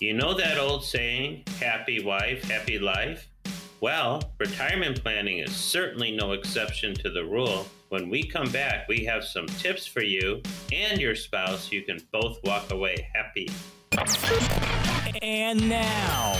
[0.00, 3.28] You know that old saying, happy wife, happy life?
[3.82, 7.66] Well, retirement planning is certainly no exception to the rule.
[7.90, 10.40] When we come back, we have some tips for you
[10.72, 13.50] and your spouse you can both walk away happy.
[15.20, 16.34] And now,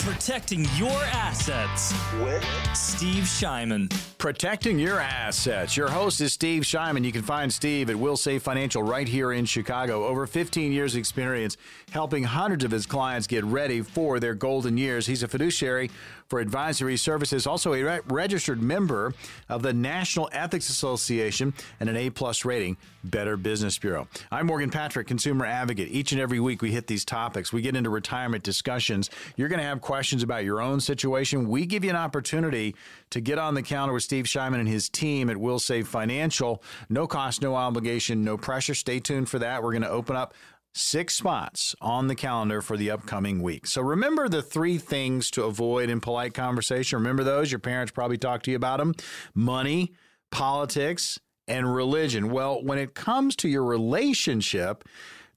[0.00, 2.44] protecting your assets with
[2.74, 4.15] Steve Shyman.
[4.26, 5.76] Protecting your assets.
[5.76, 7.04] Your host is Steve Shyman.
[7.04, 10.04] You can find Steve at Wilsave Financial right here in Chicago.
[10.04, 11.56] Over 15 years' experience
[11.92, 15.06] helping hundreds of his clients get ready for their golden years.
[15.06, 15.92] He's a fiduciary
[16.28, 19.14] for advisory services, also a re- registered member
[19.48, 24.08] of the National Ethics Association and an A plus rating, Better Business Bureau.
[24.32, 25.88] I'm Morgan Patrick, consumer advocate.
[25.88, 27.52] Each and every week we hit these topics.
[27.52, 29.08] We get into retirement discussions.
[29.36, 31.48] You're going to have questions about your own situation.
[31.48, 32.74] We give you an opportunity
[33.10, 36.62] to get on the counter with Steve Shyman and his team at Wilsave Financial.
[36.88, 38.74] No cost, no obligation, no pressure.
[38.74, 39.62] Stay tuned for that.
[39.62, 40.34] We're going to open up
[40.74, 43.66] six spots on the calendar for the upcoming week.
[43.66, 46.98] So remember the three things to avoid in polite conversation.
[46.98, 47.50] Remember those?
[47.50, 48.94] Your parents probably talked to you about them
[49.34, 49.92] money,
[50.30, 51.18] politics,
[51.48, 52.30] and religion.
[52.30, 54.84] Well, when it comes to your relationship,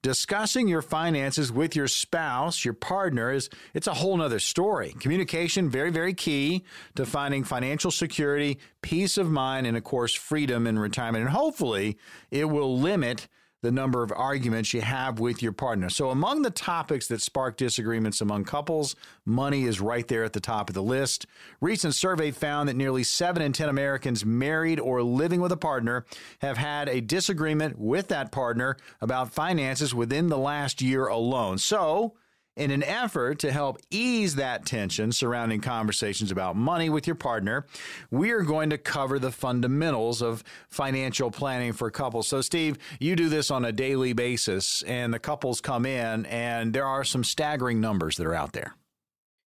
[0.02, 4.94] discussing your finances with your spouse your partner is it's a whole nother story.
[5.00, 6.64] Communication very very key.
[6.96, 11.22] To finding financial security peace of mind and of course freedom in retirement.
[11.22, 11.98] And hopefully
[12.30, 13.28] it will limit
[13.62, 15.90] the number of arguments you have with your partner.
[15.90, 20.40] So, among the topics that spark disagreements among couples, money is right there at the
[20.40, 21.26] top of the list.
[21.60, 26.06] Recent survey found that nearly 7 in 10 Americans married or living with a partner
[26.40, 31.58] have had a disagreement with that partner about finances within the last year alone.
[31.58, 32.14] So,
[32.56, 37.66] in an effort to help ease that tension surrounding conversations about money with your partner,
[38.10, 42.28] we are going to cover the fundamentals of financial planning for couples.
[42.28, 46.72] So, Steve, you do this on a daily basis, and the couples come in, and
[46.72, 48.74] there are some staggering numbers that are out there.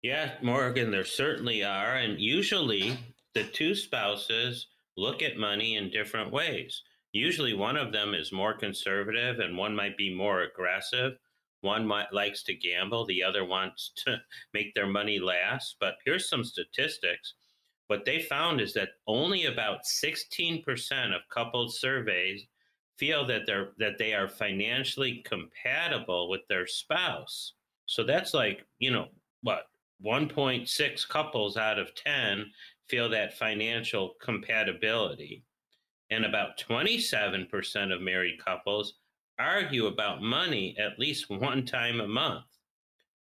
[0.04, 1.96] Yeah, Morgan, there certainly are.
[1.96, 2.98] And usually
[3.34, 4.66] the two spouses
[4.98, 6.82] look at money in different ways.
[7.12, 11.12] Usually one of them is more conservative and one might be more aggressive.
[11.64, 14.20] One might, likes to gamble, the other wants to
[14.54, 15.76] make their money last.
[15.80, 17.34] But here's some statistics.
[17.86, 20.62] What they found is that only about 16%
[21.14, 22.40] of couples surveyed
[22.98, 27.54] feel that they're that they are financially compatible with their spouse.
[27.86, 29.08] So that's like, you know,
[29.42, 29.64] what,
[30.04, 32.46] 1.6 couples out of 10
[32.88, 35.44] feel that financial compatibility.
[36.10, 38.94] And about 27% of married couples
[39.38, 42.44] argue about money at least one time a month.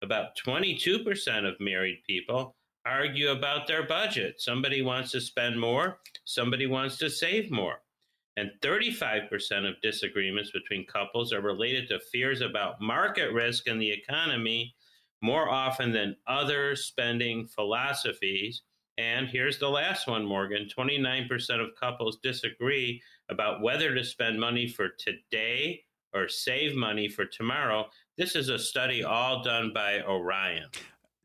[0.02, 4.42] About 22% of married people argue about their budget.
[4.42, 7.78] Somebody wants to spend more, somebody wants to save more.
[8.36, 13.92] And 35% of disagreements between couples are related to fears about market risk in the
[13.92, 14.76] economy
[15.22, 18.64] more often than other spending philosophies.
[18.98, 21.30] And here's the last one, Morgan 29%
[21.62, 27.86] of couples disagree about whether to spend money for today or save money for tomorrow.
[28.18, 30.70] This is a study all done by Orion.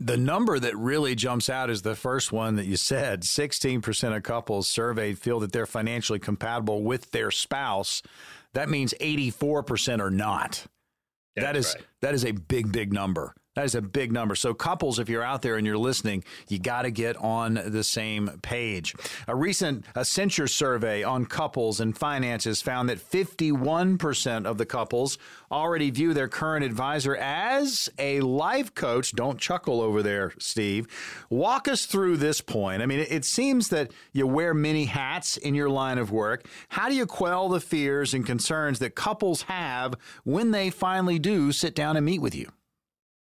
[0.00, 4.22] The number that really jumps out is the first one that you said 16% of
[4.22, 8.02] couples surveyed feel that they're financially compatible with their spouse.
[8.54, 10.66] That means 84% are not.
[11.34, 11.86] That's that is right.
[12.02, 13.34] that is a big big number.
[13.58, 14.36] That is a big number.
[14.36, 17.82] So, couples, if you're out there and you're listening, you got to get on the
[17.82, 18.94] same page.
[19.26, 25.18] A recent Accenture survey on couples and finances found that 51% of the couples
[25.50, 29.10] already view their current advisor as a life coach.
[29.10, 30.86] Don't chuckle over there, Steve.
[31.28, 32.80] Walk us through this point.
[32.80, 36.46] I mean, it seems that you wear many hats in your line of work.
[36.68, 41.50] How do you quell the fears and concerns that couples have when they finally do
[41.50, 42.52] sit down and meet with you?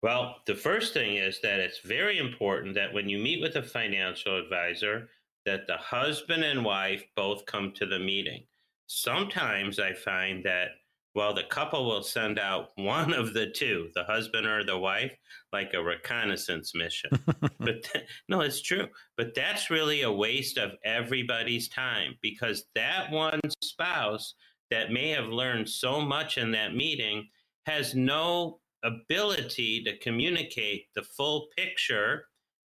[0.03, 3.63] Well, the first thing is that it's very important that when you meet with a
[3.63, 5.09] financial advisor,
[5.45, 8.43] that the husband and wife both come to the meeting.
[8.87, 10.69] Sometimes I find that
[11.17, 15.11] well, the couple will send out one of the two, the husband or the wife,
[15.51, 17.09] like a reconnaissance mission.
[17.59, 18.85] but th- no, it's true.
[19.17, 24.35] But that's really a waste of everybody's time because that one spouse
[24.69, 27.27] that may have learned so much in that meeting
[27.65, 32.25] has no ability to communicate the full picture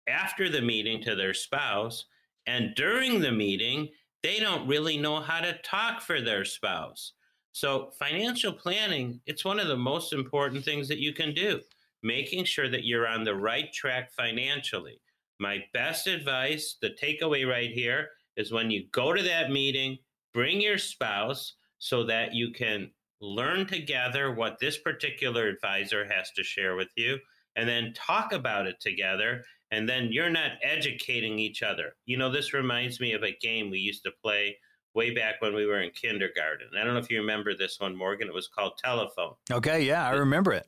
[0.08, 2.04] after the meeting to their spouse.
[2.46, 3.88] And during the meeting,
[4.22, 7.12] they don't really know how to talk for their spouse.
[7.52, 11.60] So, financial planning, it's one of the most important things that you can do,
[12.02, 15.00] making sure that you're on the right track financially.
[15.38, 19.98] My best advice, the takeaway right here, is when you go to that meeting,
[20.32, 22.90] bring your spouse so that you can
[23.22, 27.18] learn together what this particular advisor has to share with you.
[27.54, 29.44] and then talk about it together.
[29.70, 31.94] And then you're not educating each other.
[32.06, 34.56] You know, this reminds me of a game we used to play
[34.94, 36.68] way back when we were in kindergarten.
[36.78, 38.26] I don't know if you remember this one, Morgan.
[38.28, 39.34] It was called Telephone.
[39.50, 40.66] Okay, yeah, I remember it.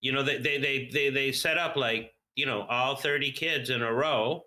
[0.00, 3.70] You know, they they they they, they set up like you know all 30 kids
[3.70, 4.44] in a row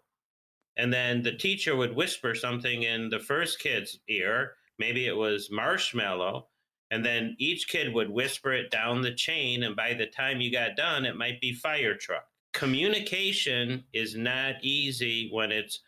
[0.77, 5.49] and then the teacher would whisper something in the first kid's ear maybe it was
[5.51, 6.47] marshmallow
[6.91, 10.51] and then each kid would whisper it down the chain and by the time you
[10.51, 12.27] got done it might be fire truck.
[12.53, 15.79] Communication is not easy when it's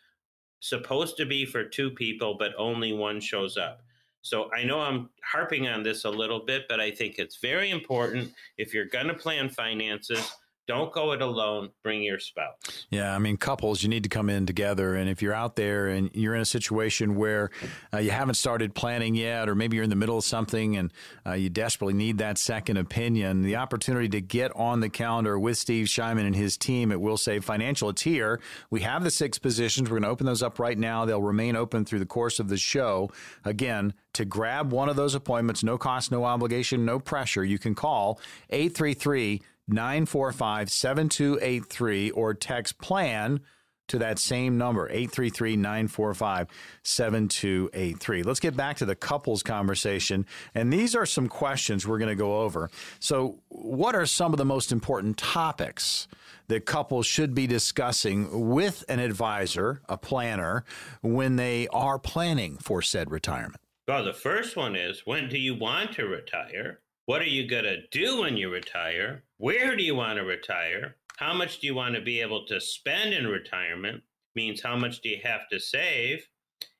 [0.60, 3.82] supposed to be for two people but only one shows up.
[4.22, 7.70] So i know i'm harping on this a little bit but i think it's very
[7.70, 10.34] important if you're going to plan finances
[10.68, 11.70] don't go it alone.
[11.82, 12.86] Bring your spouse.
[12.90, 14.94] Yeah, I mean, couples, you need to come in together.
[14.94, 17.50] And if you're out there and you're in a situation where
[17.92, 20.92] uh, you haven't started planning yet, or maybe you're in the middle of something and
[21.26, 25.56] uh, you desperately need that second opinion, the opportunity to get on the calendar with
[25.56, 28.38] Steve Shyman and his team at Wilsave Financial, it's here.
[28.70, 29.88] We have the six positions.
[29.88, 31.06] We're going to open those up right now.
[31.06, 33.10] They'll remain open through the course of the show.
[33.42, 37.74] Again, to grab one of those appointments, no cost, no obligation, no pressure, you can
[37.74, 38.20] call
[38.50, 43.40] 833 945 7283 or text plan
[43.88, 46.48] to that same number 833 945
[46.82, 48.22] 7283.
[48.22, 50.26] Let's get back to the couples conversation.
[50.54, 52.70] And these are some questions we're going to go over.
[53.00, 56.06] So, what are some of the most important topics
[56.48, 60.64] that couples should be discussing with an advisor, a planner,
[61.02, 63.60] when they are planning for said retirement?
[63.86, 66.80] Well, the first one is when do you want to retire?
[67.08, 69.24] What are you going to do when you retire?
[69.38, 70.96] Where do you want to retire?
[71.16, 74.02] How much do you want to be able to spend in retirement?
[74.34, 76.28] Means how much do you have to save?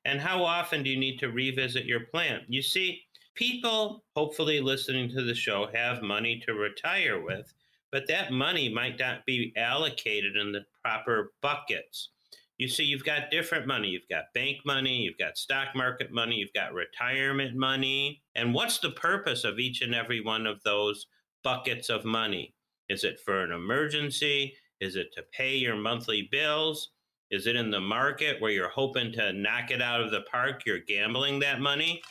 [0.04, 2.42] And how often do you need to revisit your plan?
[2.46, 3.00] You see,
[3.36, 7.50] people hopefully listening to the show have money to retire with,
[7.90, 12.10] but that money might not be allocated in the proper buckets
[12.58, 13.88] you see you've got different money.
[13.88, 18.22] You've got bank money you've got stock market money you've got retirement money.
[18.34, 21.06] And what's the purpose of each and every one of those
[21.44, 22.54] buckets of money?
[22.88, 24.54] Is it for an emergency?
[24.80, 26.90] Is it to pay your monthly bills?
[27.30, 30.62] Is it in the market where you're hoping to knock it out of the park?
[30.66, 32.02] You're gambling that money?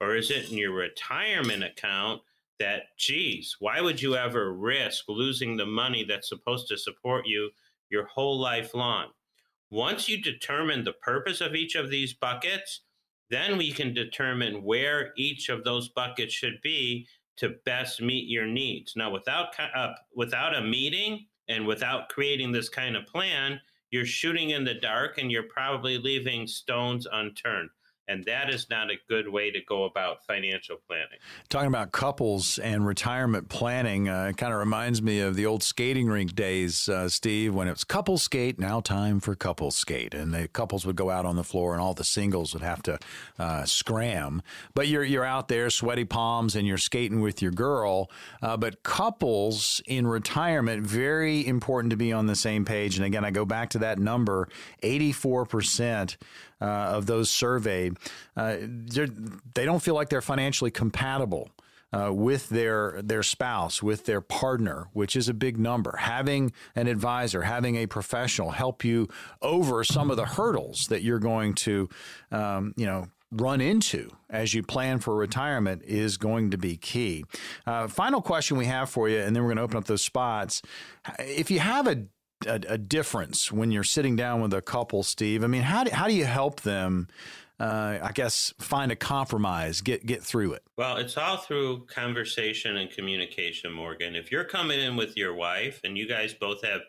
[0.00, 2.20] Or is it in your retirement account
[2.58, 7.50] that geez why would you ever risk losing the money that's supposed to support you
[7.90, 9.08] your whole life long
[9.70, 12.82] once you determine the purpose of each of these buckets,
[13.30, 18.46] then we can determine where each of those buckets should be to best meet your
[18.46, 18.94] needs.
[18.96, 23.60] Now, without uh, without a meeting and without creating this kind of plan,
[23.90, 27.70] you're shooting in the dark and you're probably leaving stones unturned.
[28.08, 31.18] And that is not a good way to go about financial planning.
[31.48, 35.62] Talking about couples and retirement planning, uh, it kind of reminds me of the old
[35.62, 40.14] skating rink days, uh, Steve, when it was couple skate, now time for couple skate.
[40.14, 42.82] And the couples would go out on the floor and all the singles would have
[42.84, 42.98] to
[43.38, 44.40] uh, scram.
[44.74, 48.10] But you're, you're out there, sweaty palms, and you're skating with your girl.
[48.40, 52.96] Uh, but couples in retirement, very important to be on the same page.
[52.96, 54.48] And again, I go back to that number
[54.82, 56.16] 84% uh,
[56.64, 57.96] of those surveyed,
[58.36, 61.50] uh, they don't feel like they're financially compatible.
[61.92, 65.96] Uh, with their their spouse, with their partner, which is a big number.
[65.98, 69.08] Having an advisor, having a professional help you
[69.40, 71.88] over some of the hurdles that you're going to,
[72.32, 77.24] um, you know, run into as you plan for retirement is going to be key.
[77.66, 80.02] Uh, final question we have for you, and then we're going to open up those
[80.02, 80.62] spots.
[81.18, 82.04] If you have a
[82.46, 85.44] a, a, difference when you're sitting down with a couple, Steve?
[85.44, 87.08] I mean, how do, how do you help them?
[87.58, 90.62] Uh, I guess find a compromise, get get through it.
[90.76, 94.14] Well, it's all through conversation and communication, Morgan.
[94.14, 96.82] If you're coming in with your wife and you guys both have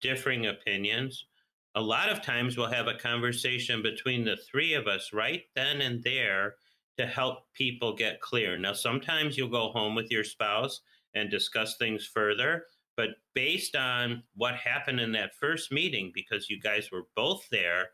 [0.00, 1.26] differing opinions,
[1.74, 5.82] a lot of times we'll have a conversation between the three of us right then
[5.82, 6.54] and there
[6.96, 8.56] to help people get clear.
[8.56, 10.80] Now, sometimes you'll go home with your spouse
[11.14, 12.66] and discuss things further.
[12.96, 17.88] But based on what happened in that first meeting, because you guys were both there,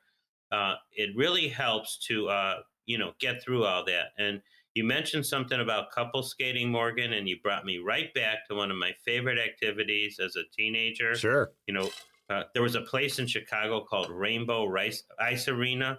[0.52, 4.08] uh, it really helps to uh, you know get through all that.
[4.18, 4.42] And
[4.74, 8.70] you mentioned something about couple skating, Morgan, and you brought me right back to one
[8.70, 11.14] of my favorite activities as a teenager.
[11.16, 11.50] Sure.
[11.66, 11.90] You know,
[12.28, 15.98] uh, there was a place in Chicago called Rainbow Rice, Ice Arena.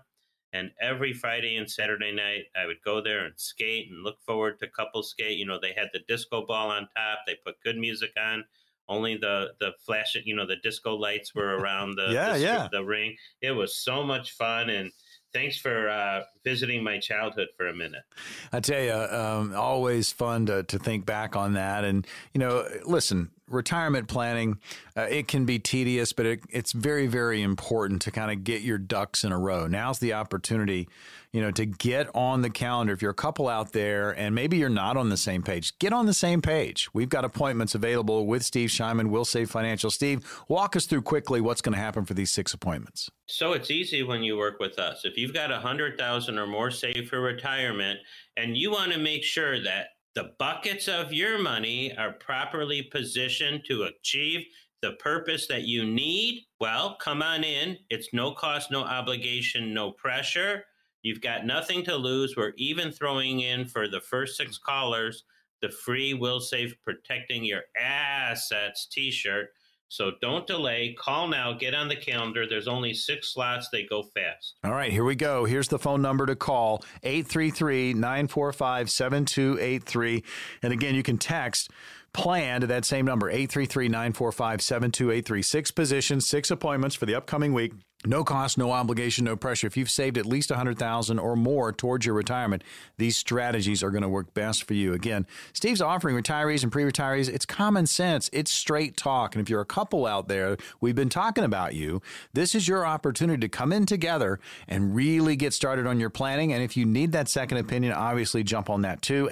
[0.53, 4.59] And every Friday and Saturday night, I would go there and skate and look forward
[4.59, 5.37] to couple skate.
[5.37, 7.19] You know, they had the disco ball on top.
[7.25, 8.43] They put good music on
[8.91, 12.67] only the the flash you know the disco lights were around the yeah, the, yeah.
[12.71, 14.91] the ring it was so much fun and
[15.33, 18.03] thanks for uh, visiting my childhood for a minute.
[18.51, 21.83] I tell you, um, always fun to, to think back on that.
[21.83, 24.59] And, you know, listen, retirement planning,
[24.95, 28.61] uh, it can be tedious, but it, it's very, very important to kind of get
[28.61, 29.67] your ducks in a row.
[29.67, 30.87] Now's the opportunity
[31.33, 32.93] you know, to get on the calendar.
[32.93, 35.93] If you're a couple out there and maybe you're not on the same page, get
[35.93, 36.89] on the same page.
[36.93, 39.89] We've got appointments available with Steve Shyman, Wilsave Financial.
[39.89, 43.09] Steve, walk us through quickly what's going to happen for these six appointments.
[43.27, 45.05] So it's easy when you work with us.
[45.05, 47.99] If you've got a hundred thousand or more saved for retirement,
[48.35, 53.63] and you want to make sure that the buckets of your money are properly positioned
[53.65, 54.45] to achieve
[54.81, 57.77] the purpose that you need, well, come on in.
[57.89, 60.63] It's no cost, no obligation, no pressure.
[61.03, 62.35] You've got nothing to lose.
[62.35, 65.23] We're even throwing in for the first six callers
[65.61, 69.49] the free Wilsave Protecting Your Assets t shirt.
[69.91, 70.95] So don't delay.
[70.97, 71.51] Call now.
[71.51, 72.47] Get on the calendar.
[72.47, 73.67] There's only six slots.
[73.73, 74.55] They go fast.
[74.63, 75.43] All right, here we go.
[75.43, 80.23] Here's the phone number to call 833 945 7283.
[80.63, 81.71] And again, you can text
[82.13, 85.41] plan to that same number 833 945 7283.
[85.41, 87.73] Six positions, six appointments for the upcoming week.
[88.03, 89.67] No cost, no obligation, no pressure.
[89.67, 92.63] If you've saved at least 100,000 or more towards your retirement,
[92.97, 94.93] these strategies are going to work best for you.
[94.93, 99.35] Again, Steve's offering retirees and pre-retirees, it's common sense, it's straight talk.
[99.35, 102.01] And if you're a couple out there, we've been talking about you.
[102.33, 106.53] This is your opportunity to come in together and really get started on your planning.
[106.53, 109.29] And if you need that second opinion, obviously jump on that too.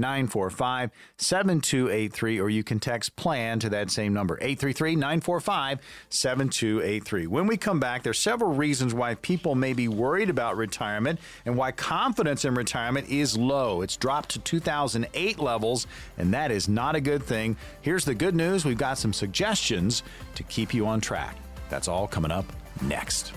[0.00, 4.36] 833-945-7283 or you can text plan to that same number.
[4.38, 11.20] 833-945-7283 when we come back, there's several reasons why people may be worried about retirement
[11.44, 13.82] and why confidence in retirement is low.
[13.82, 15.86] It's dropped to 2008 levels,
[16.18, 17.56] and that is not a good thing.
[17.82, 20.02] Here's the good news we've got some suggestions
[20.34, 21.36] to keep you on track.
[21.68, 22.46] That's all coming up
[22.82, 23.32] next.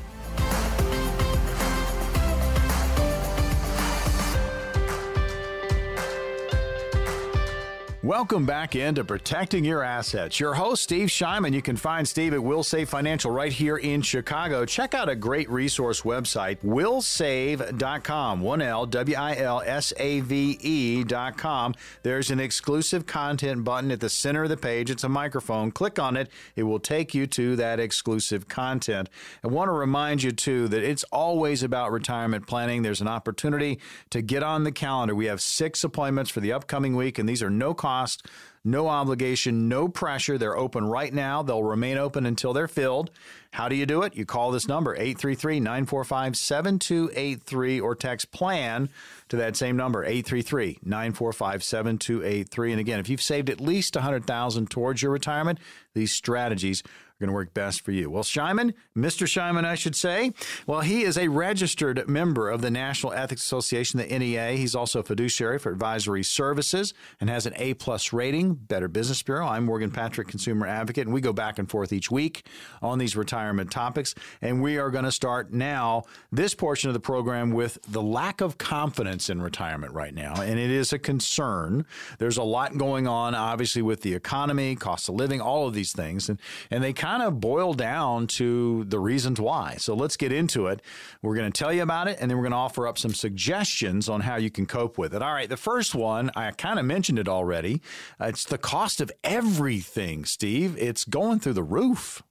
[8.03, 10.37] Welcome back into Protecting Your Assets.
[10.37, 11.53] Your host, Steve Shyman.
[11.53, 14.65] You can find Steve at Wilsave Financial right here in Chicago.
[14.65, 18.41] Check out a great resource website, willsave.com.
[18.41, 21.75] One L, W I L S A V E.com.
[22.01, 24.91] There's an exclusive content button at the center of the page.
[24.91, 25.71] It's a microphone.
[25.71, 29.07] Click on it, it will take you to that exclusive content.
[29.45, 32.81] I want to remind you, too, that it's always about retirement planning.
[32.81, 33.79] There's an opportunity
[34.09, 35.15] to get on the calendar.
[35.15, 38.25] We have six appointments for the upcoming week, and these are no cost cost,
[38.63, 40.37] no obligation, no pressure.
[40.37, 41.43] They're open right now.
[41.43, 43.11] They'll remain open until they're filled.
[43.51, 44.15] How do you do it?
[44.15, 48.89] You call this number, 833 945 7283, or text PLAN
[49.29, 52.71] to that same number, 833 945 7283.
[52.71, 55.59] And again, if you've saved at least 100000 towards your retirement,
[55.93, 56.81] these strategies
[57.23, 58.09] going to work best for you.
[58.09, 59.25] Well, Shyman, Mr.
[59.25, 60.33] Shyman, I should say,
[60.67, 64.57] well, he is a registered member of the National Ethics Association, the NEA.
[64.57, 69.23] He's also a fiduciary for advisory services and has an A plus rating, Better Business
[69.23, 69.47] Bureau.
[69.47, 72.45] I'm Morgan Patrick, consumer advocate, and we go back and forth each week
[72.81, 74.15] on these retirement topics.
[74.41, 78.41] And we are going to start now this portion of the program with the lack
[78.41, 81.85] of confidence in retirement right now, and it is a concern.
[82.19, 85.93] There's a lot going on, obviously, with the economy, cost of living, all of these
[85.93, 86.37] things, and
[86.69, 89.75] and they kind kind of boil down to the reasons why.
[89.77, 90.81] So let's get into it.
[91.21, 93.13] We're going to tell you about it, and then we're going to offer up some
[93.13, 95.21] suggestions on how you can cope with it.
[95.21, 97.83] All right, the first one, I kind of mentioned it already.
[98.19, 100.75] Uh, it's the cost of everything, Steve.
[100.79, 102.23] It's going through the roof.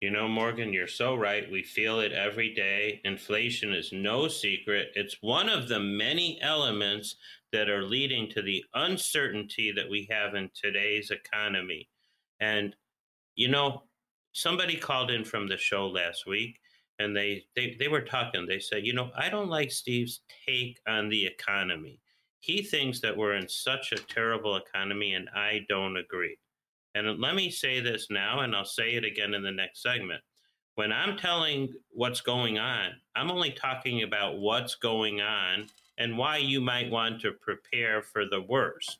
[0.00, 1.48] You know, Morgan, you're so right.
[1.48, 3.00] We feel it every day.
[3.04, 4.88] Inflation is no secret.
[4.96, 7.14] It's one of the many elements
[7.52, 11.88] that are leading to the uncertainty that we have in today's economy.
[12.40, 12.74] And,
[13.36, 13.84] you know,
[14.36, 16.60] somebody called in from the show last week
[16.98, 18.46] and they, they they were talking.
[18.46, 22.00] They said you know i don't like steve's take on the economy.
[22.40, 26.36] He thinks that we're in such a terrible economy and i don't agree.
[26.94, 30.20] And let me say this now and i'll say it again in the next segment.
[30.74, 35.66] When i'm telling what's going on i'm only talking about what's going on
[35.96, 38.98] and why you might want to prepare for the worst.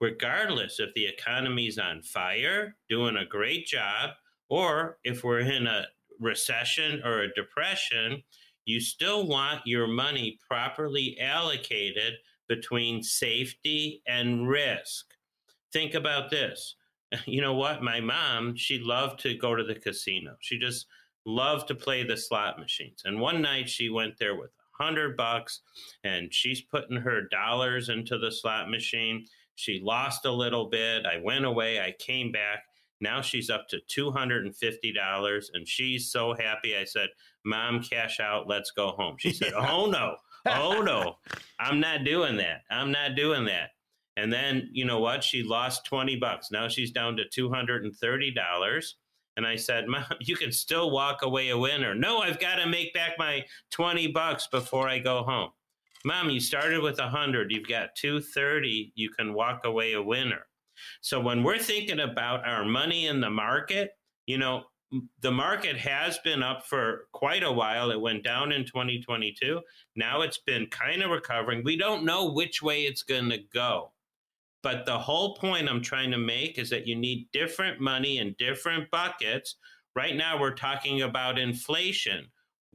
[0.00, 4.10] Regardless if the economy's on fire doing a great job
[4.50, 5.86] or if we're in a
[6.18, 8.22] recession or a depression,
[8.66, 12.14] you still want your money properly allocated
[12.48, 15.06] between safety and risk.
[15.72, 16.76] Think about this.
[17.26, 17.82] You know what?
[17.82, 20.36] My mom, she loved to go to the casino.
[20.38, 20.86] She just
[21.26, 23.02] loved to play the slot machines.
[23.04, 25.60] And one night she went there with a hundred bucks
[26.04, 29.26] and she's putting her dollars into the slot machine.
[29.56, 31.04] She lost a little bit.
[31.04, 31.80] I went away.
[31.80, 32.62] I came back
[33.00, 36.76] now she's up to $250 and she's so happy.
[36.76, 37.08] I said,
[37.44, 38.48] Mom, cash out.
[38.48, 39.16] Let's go home.
[39.18, 40.16] She said, Oh, no.
[40.46, 41.16] Oh, no.
[41.58, 42.62] I'm not doing that.
[42.70, 43.70] I'm not doing that.
[44.16, 45.24] And then, you know what?
[45.24, 46.50] She lost 20 bucks.
[46.50, 48.92] Now she's down to $230.
[49.36, 51.94] And I said, Mom, you can still walk away a winner.
[51.94, 55.50] No, I've got to make back my 20 bucks before I go home.
[56.04, 60.46] Mom, you started with 100, you've got 230, you can walk away a winner.
[61.00, 63.90] So when we're thinking about our money in the market,
[64.26, 64.64] you know,
[65.20, 67.90] the market has been up for quite a while.
[67.90, 69.60] It went down in 2022.
[69.96, 71.62] Now it's been kind of recovering.
[71.64, 73.92] We don't know which way it's going to go.
[74.62, 78.34] But the whole point I'm trying to make is that you need different money in
[78.38, 79.56] different buckets.
[79.96, 82.26] Right now, we're talking about inflation.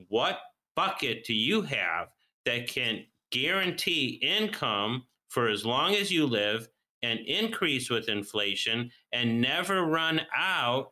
[0.08, 0.40] What
[0.75, 2.08] bucket do you have
[2.46, 6.68] that can guarantee income for as long as you live
[7.05, 10.91] and increase with inflation and never run out,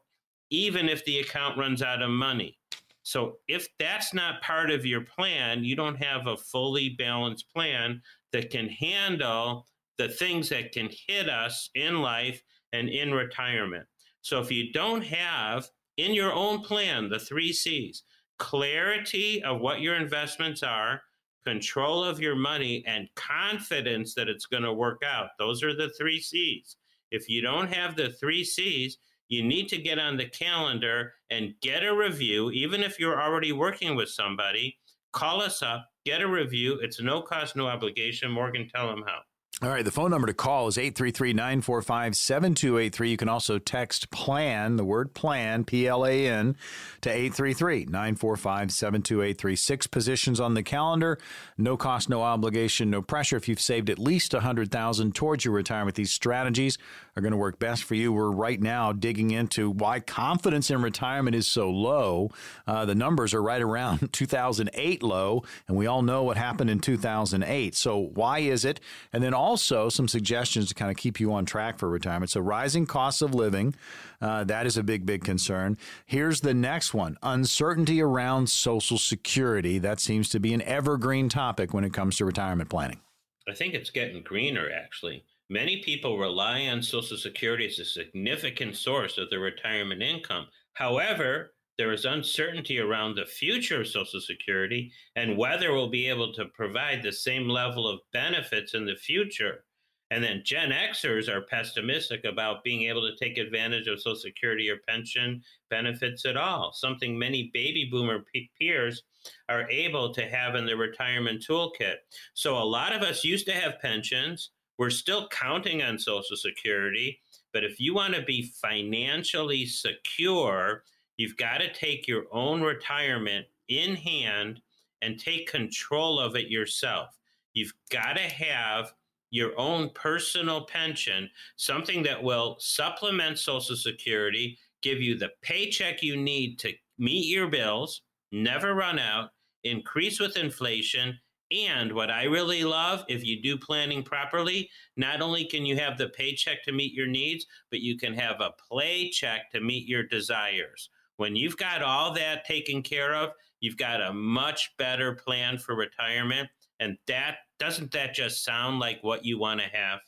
[0.50, 2.58] even if the account runs out of money?
[3.01, 8.01] So, if that's not part of your plan, you don't have a fully balanced plan
[8.32, 9.67] that can handle
[9.98, 13.86] the things that can hit us in life and in retirement.
[14.22, 18.03] So if you don't have in your own plan the three C's
[18.39, 21.01] clarity of what your investments are,
[21.46, 25.90] control of your money, and confidence that it's going to work out, those are the
[25.98, 26.78] three C's.
[27.12, 28.98] If you don't have the three C's,
[29.30, 33.52] you need to get on the calendar and get a review, even if you're already
[33.52, 34.78] working with somebody.
[35.12, 36.80] Call us up, get a review.
[36.82, 38.32] It's no cost, no obligation.
[38.32, 39.20] Morgan, tell them how.
[39.63, 43.10] All right, the phone number to call is 833-945-7283.
[43.10, 46.58] You can also text PLAN, the word PLAN, P-L-A-N,
[47.00, 49.58] to 833-945-7283.
[49.58, 51.17] Six positions on the calendar,
[51.58, 53.38] no cost, no obligation, no pressure.
[53.38, 56.77] If you've saved at least 100000 towards your retirement, these strategies
[57.15, 58.12] are going to work best for you.
[58.12, 62.32] We're right now digging into why confidence in retirement is so low.
[62.65, 66.79] Uh, the numbers are right around 2008 low, and we all know what happened in
[66.79, 67.75] 2008.
[67.75, 68.79] So why is it?
[69.12, 72.32] And then also some suggestions to kind of keep you on track for retirement.
[72.32, 73.75] So rising costs of living,
[74.22, 75.77] uh, that is a big, big concern.
[76.05, 79.78] Here's the next one: uncertainty around Social Security.
[79.80, 83.02] That seems to be an evergreen topic when it comes to retirement planning.
[83.47, 85.26] I think it's getting greener, actually.
[85.54, 90.48] Many people rely on Social Security as a significant source of their retirement income.
[90.74, 96.34] However, there is uncertainty around the future of Social Security and whether we'll be able
[96.34, 99.63] to provide the same level of benefits in the future.
[100.10, 104.72] And then Gen Xers are pessimistic about being able to take advantage of Social Security
[104.72, 108.26] or pension benefits at all, something many baby boomer
[108.60, 109.04] peers
[109.50, 111.98] are able to have in their retirement toolkit.
[112.34, 117.20] So a lot of us used to have pensions we're still counting on Social Security,
[117.52, 120.84] but if you want to be financially secure,
[121.18, 124.62] you've got to take your own retirement in hand
[125.02, 127.18] and take control of it yourself.
[127.54, 128.94] You've got to have
[129.30, 136.16] your own personal pension, something that will supplement Social Security, give you the paycheck you
[136.16, 139.32] need to meet your bills, never run out,
[139.64, 141.18] increase with inflation,
[141.54, 145.98] and what I really love, if you do planning properly, not only can you have
[145.98, 149.88] the paycheck to meet your needs, but you can have a play check to meet
[149.88, 150.89] your desires.
[151.18, 155.76] When you've got all that taken care of, you've got a much better plan for
[155.76, 156.50] retirement.
[156.80, 160.00] And that doesn't that just sound like what you want to have?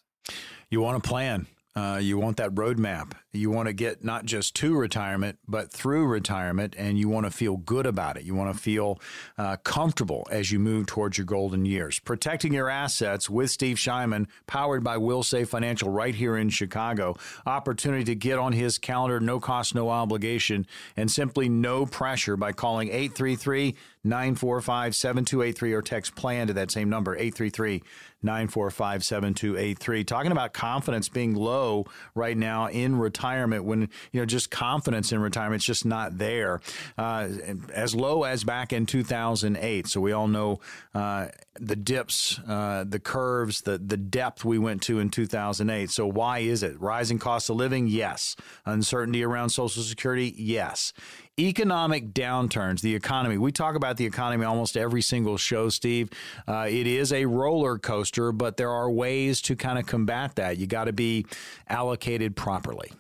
[0.70, 1.46] You want a plan.
[1.76, 3.12] Uh, you want that roadmap.
[3.34, 7.32] You want to get not just to retirement, but through retirement, and you want to
[7.32, 8.24] feel good about it.
[8.24, 9.00] You want to feel
[9.38, 12.00] uh, comfortable as you move towards your golden years.
[12.00, 17.18] Protecting your assets with Steve Shyman, powered by Wilsave Financial right here in Chicago.
[17.46, 22.54] Opportunity to get on his calendar, no cost, no obligation, and simply no pressure by
[22.54, 27.82] calling 833 945 7283 or text plan to that same number, 833
[28.22, 30.04] 945 7283.
[30.04, 35.20] Talking about confidence being low right now in retirement when, you know, just confidence in
[35.20, 36.62] retirement is just not there.
[36.98, 37.30] Uh,
[37.74, 39.88] as low as back in 2008.
[39.88, 40.60] So we all know
[40.94, 41.28] uh,
[41.60, 45.90] the dips, uh, the curves, the, the depth we went to in 2008.
[45.90, 46.80] So why is it?
[46.80, 47.88] Rising cost of living?
[47.88, 48.36] Yes.
[48.66, 50.34] Uncertainty around Social Security?
[50.38, 50.94] Yes
[51.40, 53.38] economic downturns, the economy.
[53.38, 56.10] We talk about the economy almost every single show, Steve.
[56.48, 60.58] Uh, it is a roller coaster, but there are ways to kind of combat that.
[60.58, 61.26] You got to be
[61.68, 62.92] allocated properly.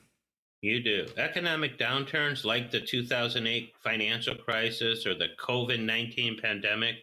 [0.61, 1.05] You do.
[1.17, 6.95] Economic downturns like the 2008 financial crisis or the COVID 19 pandemic,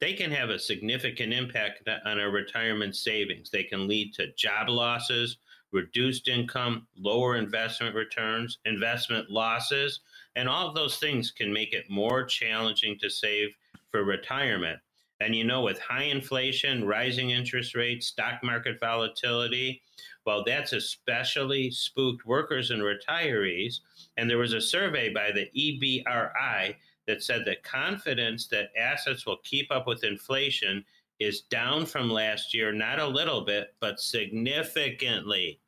[0.00, 3.50] they can have a significant impact on our retirement savings.
[3.50, 5.36] They can lead to job losses,
[5.72, 10.00] reduced income, lower investment returns, investment losses,
[10.36, 13.50] and all of those things can make it more challenging to save
[13.90, 14.78] for retirement.
[15.20, 19.82] And you know, with high inflation, rising interest rates, stock market volatility,
[20.24, 23.80] well, that's especially spooked workers and retirees.
[24.16, 26.74] And there was a survey by the EBRI
[27.06, 30.84] that said that confidence that assets will keep up with inflation
[31.18, 35.60] is down from last year, not a little bit, but significantly.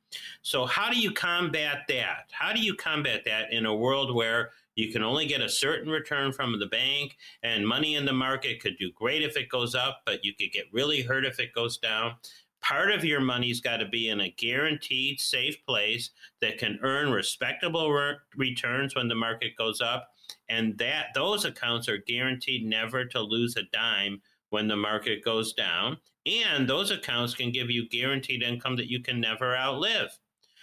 [0.43, 2.27] So, how do you combat that?
[2.33, 5.91] How do you combat that in a world where you can only get a certain
[5.91, 9.75] return from the bank, and money in the market could do great if it goes
[9.75, 12.15] up, but you could get really hurt if it goes down?
[12.63, 17.11] Part of your money's got to be in a guaranteed safe place that can earn
[17.11, 20.12] respectable re- returns when the market goes up
[20.49, 25.53] and that those accounts are guaranteed never to lose a dime when the market goes
[25.53, 25.97] down.
[26.27, 30.17] And those accounts can give you guaranteed income that you can never outlive.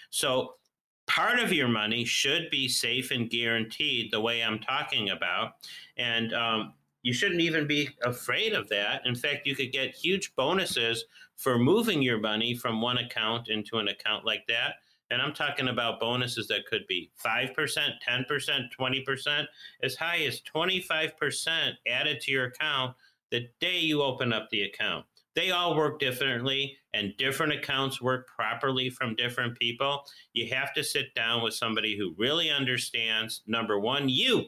[0.10, 0.56] So
[1.08, 5.54] part of your money should be safe and guaranteed the way I'm talking about.
[5.98, 9.02] And um, you shouldn't even be afraid of that.
[9.06, 11.06] In fact, you could get huge bonuses
[11.36, 14.76] for moving your money from one account into an account like that.
[15.12, 19.46] And I'm talking about bonuses that could be 5%, 10%, 20%,
[19.82, 22.96] as high as 25% added to your account
[23.32, 25.06] the day you open up the account.
[25.36, 30.04] They all work differently, and different accounts work properly from different people.
[30.34, 34.46] You have to sit down with somebody who really understands number one, you.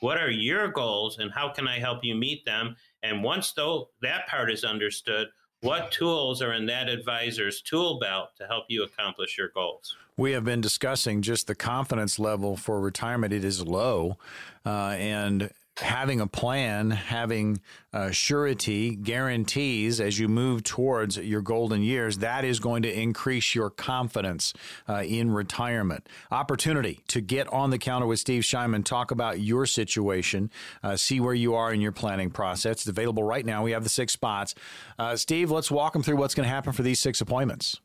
[0.00, 2.76] What are your goals, and how can I help you meet them?
[3.02, 5.28] And once though that part is understood,
[5.60, 9.96] what tools are in that advisor's tool belt to help you accomplish your goals?
[10.16, 13.32] We have been discussing just the confidence level for retirement.
[13.32, 14.18] It is low.
[14.64, 17.60] Uh, and having a plan, having
[17.92, 23.54] uh, surety, guarantees as you move towards your golden years, that is going to increase
[23.54, 24.52] your confidence
[24.88, 26.08] uh, in retirement.
[26.30, 30.50] Opportunity to get on the counter with Steve Shyman, talk about your situation,
[30.82, 32.72] uh, see where you are in your planning process.
[32.72, 33.62] It's available right now.
[33.62, 34.54] We have the six spots.
[34.98, 37.80] Uh, Steve, let's walk them through what's going to happen for these six appointments.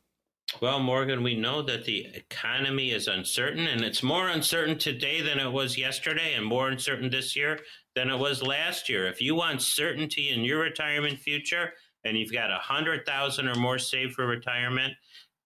[0.60, 5.40] Well, Morgan, we know that the economy is uncertain, and it's more uncertain today than
[5.40, 7.60] it was yesterday, and more uncertain this year
[7.94, 9.06] than it was last year.
[9.06, 11.72] If you want certainty in your retirement future
[12.04, 14.94] and you've got a hundred thousand or more saved for retirement,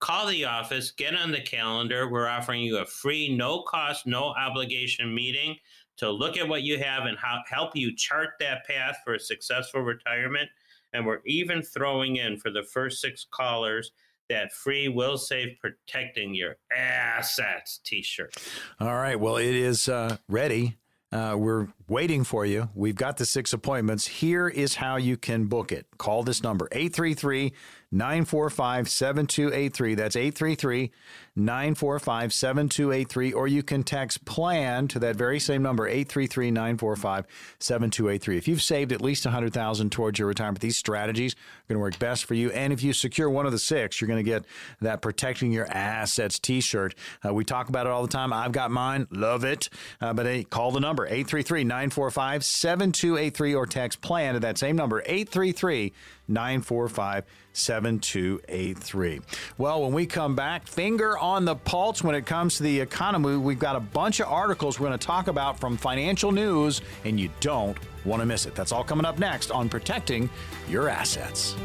[0.01, 2.09] call the office, get on the calendar.
[2.09, 5.57] We're offering you a free, no cost, no obligation meeting
[5.99, 9.83] to look at what you have and help you chart that path for a successful
[9.83, 10.49] retirement.
[10.93, 13.91] And we're even throwing in for the first six callers
[14.29, 18.35] that free Wilsave protecting your assets t-shirt.
[18.79, 19.19] All right.
[19.19, 20.77] Well, it is uh, ready.
[21.11, 22.69] Uh, we're waiting for you.
[22.75, 24.07] We've got the six appointments.
[24.07, 25.87] Here is how you can book it.
[25.97, 27.53] Call this number 833
[27.91, 29.95] 945 7283.
[29.95, 30.91] That's 833
[31.35, 33.33] 945 7283.
[33.33, 37.27] Or you can text PLAN to that very same number, 833 945
[37.59, 38.37] 7283.
[38.37, 41.99] If you've saved at least 100000 towards your retirement, these strategies are going to work
[41.99, 42.51] best for you.
[42.51, 44.45] And if you secure one of the six, you're going to get
[44.81, 46.95] that Protecting Your Assets t shirt.
[47.25, 48.33] Uh, we talk about it all the time.
[48.33, 49.07] I've got mine.
[49.11, 49.71] Love it.
[50.01, 54.77] Uh, but hey, call the number, 833 945 7283, or text PLAN to that same
[54.77, 55.93] number, 833
[56.29, 59.21] 945 7283.
[59.57, 63.37] Well, when we come back, finger on the pulse when it comes to the economy.
[63.37, 67.19] We've got a bunch of articles we're going to talk about from financial news, and
[67.19, 68.55] you don't want to miss it.
[68.55, 70.31] That's all coming up next on Protecting
[70.69, 71.57] Your Assets.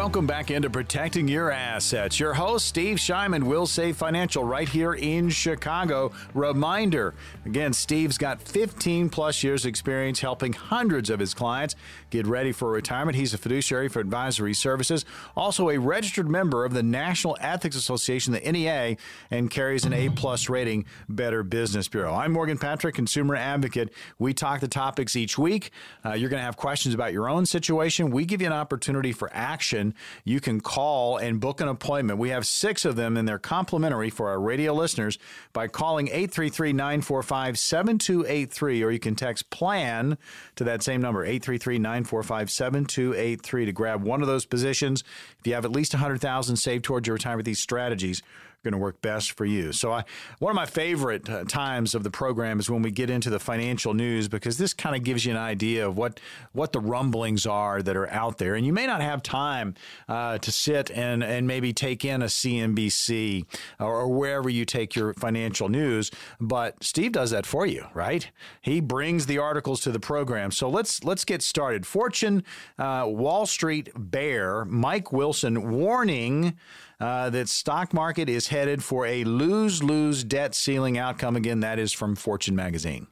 [0.00, 2.18] Welcome back into Protecting Your Assets.
[2.18, 6.10] Your host, Steve Shyman, Wilsave financial right here in Chicago.
[6.32, 11.76] Reminder again, Steve's got 15 plus years experience helping hundreds of his clients
[12.08, 13.14] get ready for retirement.
[13.14, 15.04] He's a fiduciary for advisory services,
[15.36, 18.96] also a registered member of the National Ethics Association, the NEA,
[19.30, 22.14] and carries an A plus rating, Better Business Bureau.
[22.14, 23.92] I'm Morgan Patrick, consumer advocate.
[24.18, 25.72] We talk the topics each week.
[26.02, 28.10] Uh, you're going to have questions about your own situation.
[28.10, 29.89] We give you an opportunity for action
[30.24, 32.18] you can call and book an appointment.
[32.18, 35.18] We have six of them, and they're complimentary for our radio listeners
[35.52, 40.18] by calling 833 945 7283, or you can text PLAN
[40.56, 45.02] to that same number, 833 945 7283, to grab one of those positions.
[45.38, 48.22] If you have at least 100000 saved towards your retirement, these strategies
[48.62, 49.72] going to work best for you.
[49.72, 50.04] So, I,
[50.38, 53.38] one of my favorite uh, times of the program is when we get into the
[53.38, 56.20] financial news because this kind of gives you an idea of what
[56.52, 58.54] what the rumblings are that are out there.
[58.54, 59.74] And you may not have time
[60.08, 63.44] uh, to sit and and maybe take in a CNBC
[63.78, 68.30] or, or wherever you take your financial news, but Steve does that for you, right?
[68.60, 70.50] He brings the articles to the program.
[70.50, 71.86] So let's let's get started.
[71.86, 72.44] Fortune,
[72.78, 76.58] uh, Wall Street bear Mike Wilson warning
[77.00, 81.36] uh, that stock market is headed for a lose lose debt ceiling outcome.
[81.36, 83.06] Again, that is from Fortune magazine.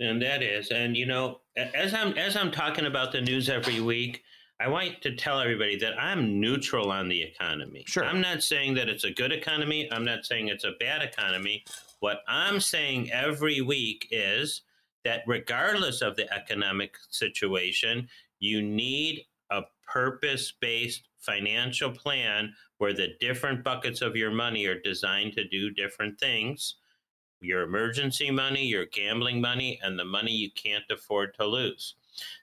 [0.00, 3.80] And that is, and you know, as I'm as I'm talking about the news every
[3.80, 4.22] week,
[4.58, 7.84] I want to tell everybody that I'm neutral on the economy.
[7.86, 8.04] Sure.
[8.04, 9.90] I'm not saying that it's a good economy.
[9.92, 11.64] I'm not saying it's a bad economy.
[12.00, 14.62] What I'm saying every week is
[15.04, 23.14] that regardless of the economic situation, you need a purpose based financial plan where the
[23.20, 26.76] different buckets of your money are designed to do different things
[27.42, 31.94] your emergency money, your gambling money, and the money you can't afford to lose.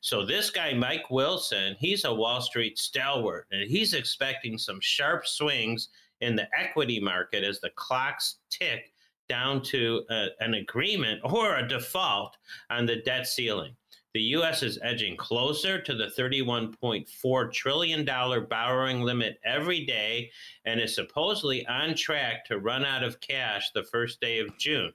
[0.01, 5.27] So, this guy, Mike Wilson, he's a Wall Street stalwart, and he's expecting some sharp
[5.27, 5.89] swings
[6.21, 8.91] in the equity market as the clocks tick
[9.29, 12.37] down to a, an agreement or a default
[12.69, 13.75] on the debt ceiling.
[14.13, 14.63] The U.S.
[14.63, 20.31] is edging closer to the $31.4 trillion borrowing limit every day
[20.65, 24.91] and is supposedly on track to run out of cash the first day of June.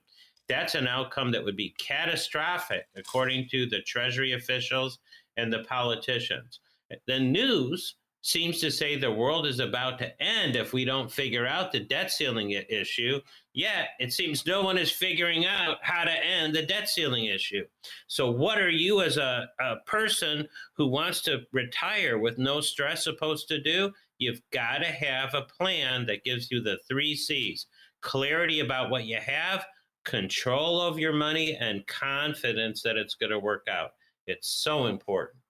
[0.48, 4.98] That's an outcome that would be catastrophic, according to the Treasury officials
[5.36, 6.60] and the politicians.
[7.06, 11.46] The news seems to say the world is about to end if we don't figure
[11.46, 13.20] out the debt ceiling issue.
[13.52, 17.64] Yet it seems no one is figuring out how to end the debt ceiling issue.
[18.06, 23.04] So, what are you, as a, a person who wants to retire with no stress,
[23.04, 23.92] supposed to do?
[24.18, 27.66] You've got to have a plan that gives you the three C's
[28.02, 29.64] clarity about what you have,
[30.04, 33.90] control of your money, and confidence that it's going to work out.
[34.26, 35.41] It's so important.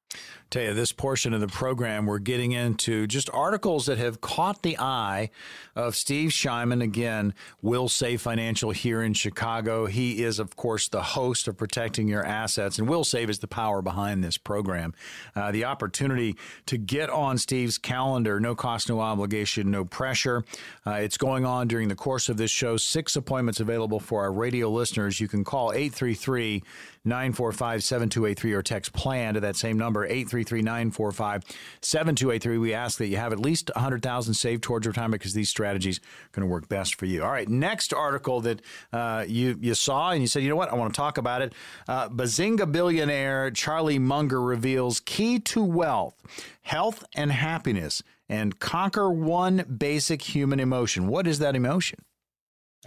[0.53, 4.63] Tell you, this portion of the program, we're getting into just articles that have caught
[4.63, 5.31] the eye
[5.75, 6.83] of Steve Shyman.
[6.83, 7.33] Again,
[7.65, 9.87] Wilsave Financial here in Chicago.
[9.87, 13.81] He is, of course, the host of Protecting Your Assets, and Wilsave is the power
[13.81, 14.93] behind this program.
[15.35, 20.45] Uh, the opportunity to get on Steve's calendar, no cost, no obligation, no pressure.
[20.87, 22.77] Uh, it's going on during the course of this show.
[22.77, 25.19] Six appointments available for our radio listeners.
[25.19, 26.63] You can call 833
[27.05, 31.45] 945 7283 or text plan to that same number, 833 945
[31.81, 32.59] 7283.
[32.59, 36.41] We ask that you have at least 100000 saved towards retirement because these strategies are
[36.41, 37.25] going to work best for you.
[37.25, 38.63] All right, next article that
[38.93, 41.43] uh, you, you saw and you said, you know what, I want to talk about
[41.43, 41.53] it.
[41.89, 46.15] Uh, Bazinga billionaire Charlie Munger reveals key to wealth,
[46.63, 51.09] health, and happiness, and conquer one basic human emotion.
[51.09, 51.99] What is that emotion?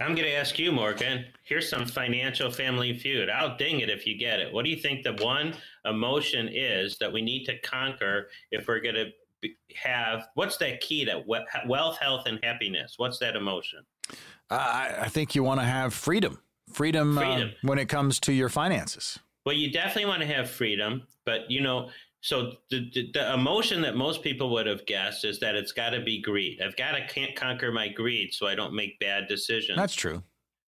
[0.00, 1.26] I'm going to ask you, Morgan.
[1.46, 3.30] Here's some financial family feud.
[3.30, 4.52] I'll ding it if you get it.
[4.52, 5.54] What do you think the one
[5.84, 10.26] emotion is that we need to conquer if we're going to have?
[10.34, 12.94] What's that key to wealth, health, and happiness?
[12.96, 13.86] What's that emotion?
[14.50, 16.42] Uh, I think you want to have freedom.
[16.72, 17.50] Freedom, freedom.
[17.50, 19.20] Uh, when it comes to your finances.
[19.44, 21.90] Well, you definitely want to have freedom, but you know,
[22.22, 25.90] so the, the, the, emotion that most people would have guessed is that it's got
[25.90, 26.60] to be greed.
[26.60, 29.78] I've got to can't conquer my greed so I don't make bad decisions.
[29.78, 30.24] That's true.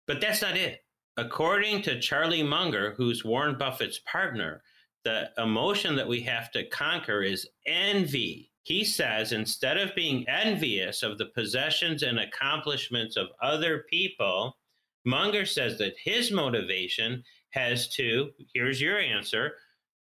[0.07, 0.83] But that's not it.
[1.17, 4.63] According to Charlie Munger, who's Warren Buffett's partner,
[5.03, 8.51] the emotion that we have to conquer is envy.
[8.63, 14.57] He says instead of being envious of the possessions and accomplishments of other people,
[15.05, 19.53] Munger says that his motivation has to, here's your answer,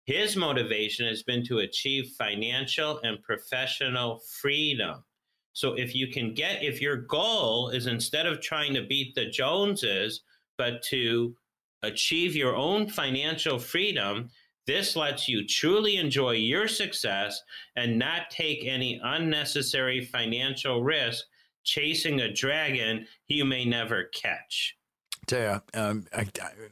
[0.05, 5.05] his motivation has been to achieve financial and professional freedom.
[5.55, 9.27] So if you can get, if your goal is instead of trying to beat the
[9.27, 10.23] Joneses,
[10.59, 11.35] but to
[11.83, 14.31] achieve your own financial freedom,
[14.67, 17.41] this lets you truly enjoy your success
[17.77, 21.25] and not take any unnecessary financial risk
[21.65, 24.77] chasing a dragon you may never catch
[25.25, 26.27] tell um, I,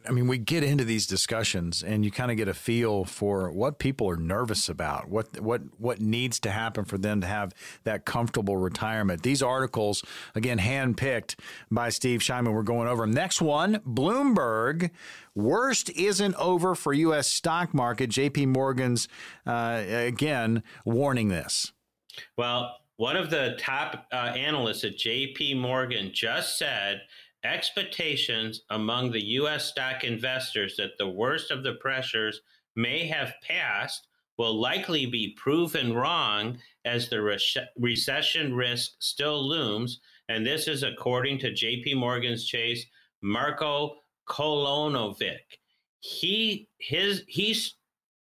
[0.08, 3.50] I, mean, we get into these discussions, and you kind of get a feel for
[3.50, 7.52] what people are nervous about, what what what needs to happen for them to have
[7.84, 9.22] that comfortable retirement.
[9.22, 10.02] These articles,
[10.34, 11.36] again, handpicked
[11.70, 13.12] by Steve Shyman, we're going over them.
[13.12, 14.90] Next one, Bloomberg.
[15.34, 17.28] Worst isn't over for U.S.
[17.28, 18.10] stock market.
[18.10, 18.46] J.P.
[18.46, 19.08] Morgan's
[19.46, 21.72] uh, again warning this.
[22.36, 25.54] Well, one of the top uh, analysts at J.P.
[25.54, 27.02] Morgan just said
[27.44, 29.66] expectations among the U.S.
[29.66, 32.40] stock investors that the worst of the pressures
[32.76, 37.38] may have passed will likely be proven wrong as the re-
[37.78, 40.00] recession risk still looms.
[40.28, 42.86] And this is according to JP Morgan's Chase
[43.22, 43.96] Marko
[44.28, 45.58] Kolanovic.
[46.00, 47.74] He his he's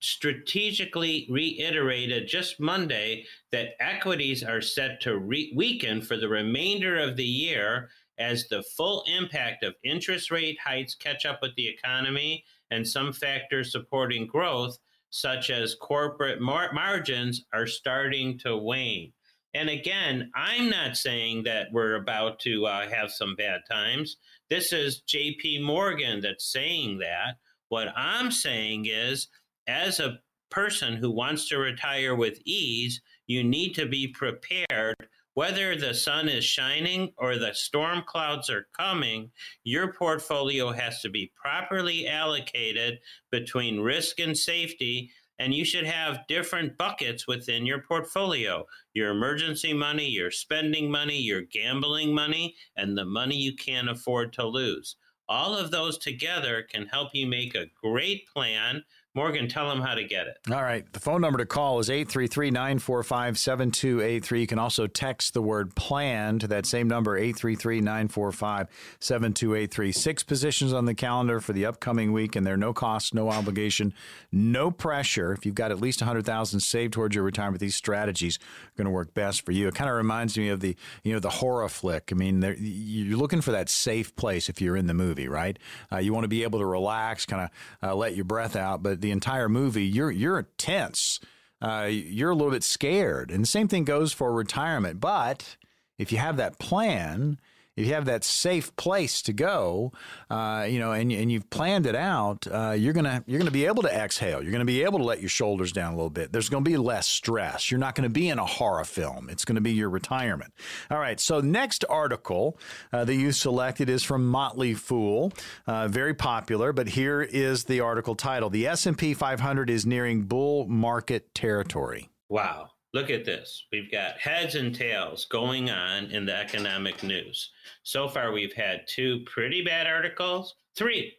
[0.00, 7.16] strategically reiterated just Monday that equities are set to re- weaken for the remainder of
[7.16, 12.44] the year as the full impact of interest rate hikes catch up with the economy
[12.70, 14.78] and some factors supporting growth,
[15.10, 19.12] such as corporate mar- margins, are starting to wane.
[19.54, 24.18] And again, I'm not saying that we're about to uh, have some bad times.
[24.50, 27.36] This is JP Morgan that's saying that.
[27.70, 29.28] What I'm saying is,
[29.66, 34.96] as a person who wants to retire with ease, you need to be prepared.
[35.38, 39.30] Whether the sun is shining or the storm clouds are coming,
[39.62, 42.98] your portfolio has to be properly allocated
[43.30, 49.72] between risk and safety and you should have different buckets within your portfolio your emergency
[49.72, 54.96] money, your spending money, your gambling money, and the money you can't afford to lose.
[55.28, 58.82] All of those together can help you make a great plan
[59.14, 60.36] Morgan, tell them how to get it.
[60.52, 60.90] All right.
[60.92, 64.40] The phone number to call is 833 945 7283.
[64.40, 68.68] You can also text the word plan to that same number, 833 945
[69.00, 69.92] 7283.
[69.92, 73.94] Six positions on the calendar for the upcoming week, and they're no cost, no obligation,
[74.30, 75.32] no pressure.
[75.32, 78.90] If you've got at least 100000 saved towards your retirement, these strategies are going to
[78.90, 79.68] work best for you.
[79.68, 82.10] It kind of reminds me of the, you know, the horror flick.
[82.12, 85.58] I mean, you're looking for that safe place if you're in the movie, right?
[85.90, 87.42] Uh, you want to be able to relax, kind
[87.82, 91.20] of uh, let your breath out, but the entire movie, you're you're tense.
[91.60, 95.00] Uh, you're a little bit scared, and the same thing goes for retirement.
[95.00, 95.56] But
[95.98, 97.40] if you have that plan
[97.78, 99.92] if you have that safe place to go,
[100.30, 103.66] uh, you know, and and you've planned it out, uh, you're gonna you're gonna be
[103.66, 104.42] able to exhale.
[104.42, 106.32] You're gonna be able to let your shoulders down a little bit.
[106.32, 107.70] There's gonna be less stress.
[107.70, 109.30] You're not gonna be in a horror film.
[109.30, 110.52] It's gonna be your retirement.
[110.90, 111.20] All right.
[111.20, 112.58] So next article
[112.92, 115.32] uh, that you selected is from Motley Fool,
[115.68, 116.72] uh, very popular.
[116.72, 122.10] But here is the article title: The S&P 500 is nearing bull market territory.
[122.28, 122.70] Wow.
[122.94, 123.66] Look at this.
[123.70, 127.50] We've got heads and tails going on in the economic news.
[127.82, 131.14] So far, we've had two pretty bad articles, three,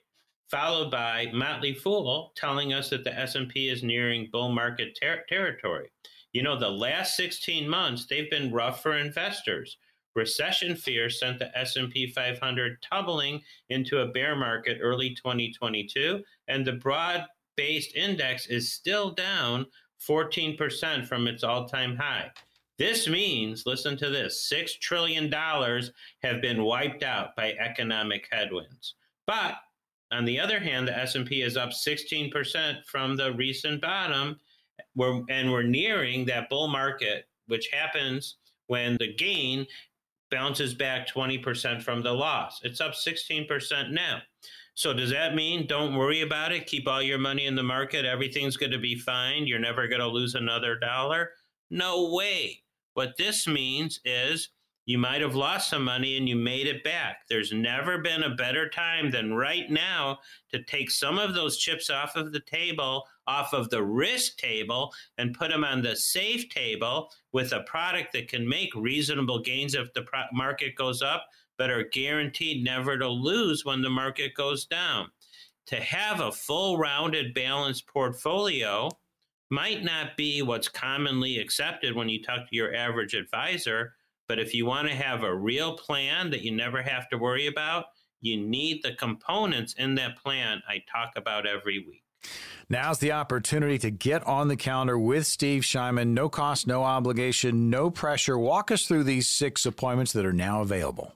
[0.49, 5.91] followed by Motley Fool telling us that the S&P is nearing bull market ter- territory.
[6.33, 9.77] You know, the last 16 months, they've been rough for investors.
[10.15, 16.73] Recession fear sent the S&P 500 tumbling into a bear market early 2022, and the
[16.73, 19.67] broad-based index is still down
[20.07, 22.31] 14% from its all time high.
[22.77, 28.95] This means, listen to this, $6 trillion have been wiped out by economic headwinds.
[29.27, 29.55] But
[30.11, 34.39] on the other hand, the S&P is up 16% from the recent bottom,
[34.95, 39.67] we're, and we're nearing that bull market, which happens when the gain
[40.31, 42.61] bounces back 20% from the loss.
[42.63, 44.21] It's up 16% now.
[44.79, 46.65] So does that mean don't worry about it?
[46.65, 48.05] Keep all your money in the market.
[48.05, 49.45] Everything's going to be fine.
[49.45, 51.31] You're never going to lose another dollar.
[51.69, 52.63] No way.
[52.93, 54.47] What this means is
[54.85, 57.23] you might have lost some money and you made it back.
[57.27, 60.19] There's never been a better time than right now
[60.53, 64.93] to take some of those chips off of the table, off of the risk table,
[65.17, 69.75] and put them on the safe table with a product that can make reasonable gains
[69.75, 71.25] if the market goes up,
[71.59, 75.11] but are guaranteed never to lose when the market goes down.
[75.67, 78.89] To have a full rounded balanced portfolio
[79.51, 83.93] might not be what's commonly accepted when you talk to your average advisor,
[84.27, 87.47] but if you want to have a real plan that you never have to worry
[87.47, 87.85] about,
[88.21, 92.03] you need the components in that plan I talk about every week.
[92.69, 96.09] Now's the opportunity to get on the calendar with Steve Shyman.
[96.09, 98.37] No cost, no obligation, no pressure.
[98.37, 101.13] Walk us through these six appointments that are now available.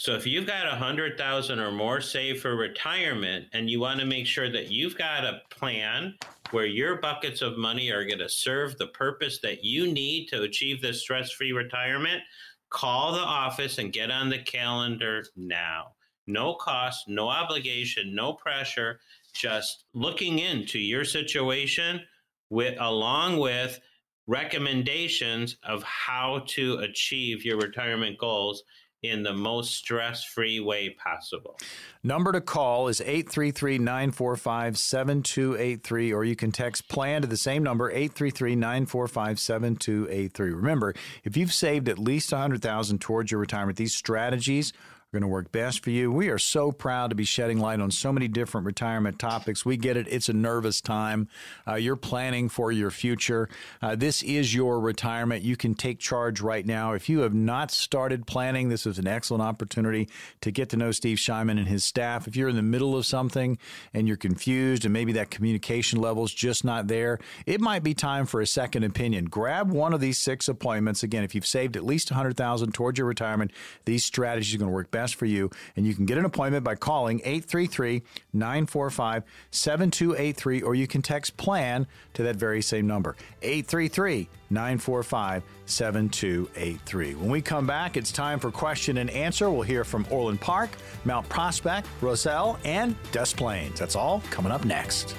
[0.00, 4.00] So if you've got a hundred thousand or more saved for retirement, and you want
[4.00, 6.14] to make sure that you've got a plan
[6.52, 10.44] where your buckets of money are going to serve the purpose that you need to
[10.44, 12.22] achieve this stress-free retirement,
[12.70, 15.88] call the office and get on the calendar now.
[16.26, 19.00] No cost, no obligation, no pressure.
[19.34, 22.00] Just looking into your situation
[22.48, 23.78] with along with
[24.26, 28.62] recommendations of how to achieve your retirement goals
[29.02, 31.58] in the most stress free way possible.
[32.02, 37.62] Number to call is 833 945 7283, or you can text plan to the same
[37.62, 40.50] number, 833 945 7283.
[40.50, 44.72] Remember, if you've saved at least 100000 towards your retirement, these strategies
[45.12, 46.12] going to work best for you.
[46.12, 49.64] We are so proud to be shedding light on so many different retirement topics.
[49.64, 50.06] We get it.
[50.08, 51.26] It's a nervous time.
[51.66, 53.48] Uh, you're planning for your future.
[53.82, 55.42] Uh, this is your retirement.
[55.42, 56.92] You can take charge right now.
[56.92, 60.08] If you have not started planning, this is an excellent opportunity
[60.42, 62.28] to get to know Steve Shyman and his staff.
[62.28, 63.58] If you're in the middle of something
[63.92, 67.94] and you're confused and maybe that communication level is just not there, it might be
[67.94, 69.24] time for a second opinion.
[69.24, 71.02] Grab one of these six appointments.
[71.02, 73.50] Again, if you've saved at least 100000 towards your retirement,
[73.86, 75.50] these strategies are going to work for you.
[75.76, 81.36] And you can get an appointment by calling 833 945 7283, or you can text
[81.36, 87.14] PLAN to that very same number 833 945 7283.
[87.14, 89.50] When we come back, it's time for question and answer.
[89.50, 90.70] We'll hear from Orland Park,
[91.04, 93.78] Mount Prospect, Roselle, and Des Plaines.
[93.78, 95.14] That's all coming up next.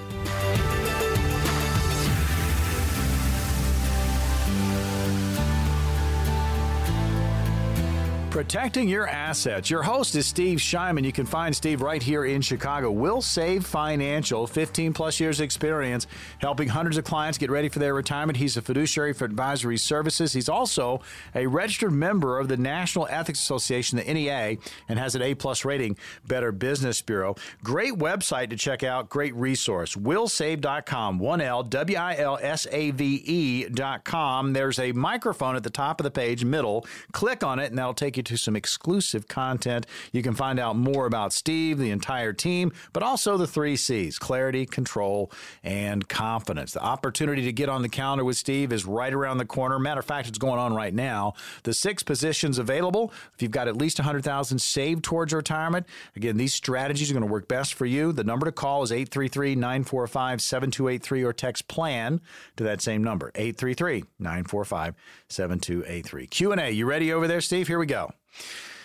[8.32, 9.70] Protecting your assets.
[9.70, 11.04] Your host is Steve Shyman.
[11.04, 12.90] You can find Steve right here in Chicago.
[12.94, 16.08] Wilsave Financial, 15 plus years experience,
[16.38, 18.38] helping hundreds of clients get ready for their retirement.
[18.38, 20.32] He's a fiduciary for advisory services.
[20.32, 21.02] He's also
[21.36, 24.56] a registered member of the National Ethics Association, the NEA,
[24.88, 27.36] and has an A plus rating, Better Business Bureau.
[27.66, 29.96] Great website to check out, great resource.
[29.96, 34.54] Wilsave.com, 1L, W I L S A V E.com.
[34.54, 36.86] There's a microphone at the top of the page, middle.
[37.12, 39.86] Click on it, and that'll take you you to some exclusive content.
[40.12, 44.20] You can find out more about Steve, the entire team, but also the three C's
[44.20, 45.32] clarity, control,
[45.64, 46.74] and confidence.
[46.74, 49.80] The opportunity to get on the calendar with Steve is right around the corner.
[49.80, 51.34] Matter of fact, it's going on right now.
[51.64, 53.12] The six positions available.
[53.34, 57.32] If you've got at least 100000 saved towards retirement, again, these strategies are going to
[57.32, 58.12] work best for you.
[58.12, 62.22] The number to call is 833 945 7283 or text PLAN
[62.58, 64.96] to that same number, 833 945
[65.30, 66.28] 7283.
[66.28, 67.68] Q&A, you ready over there, Steve?
[67.68, 68.11] Here we go.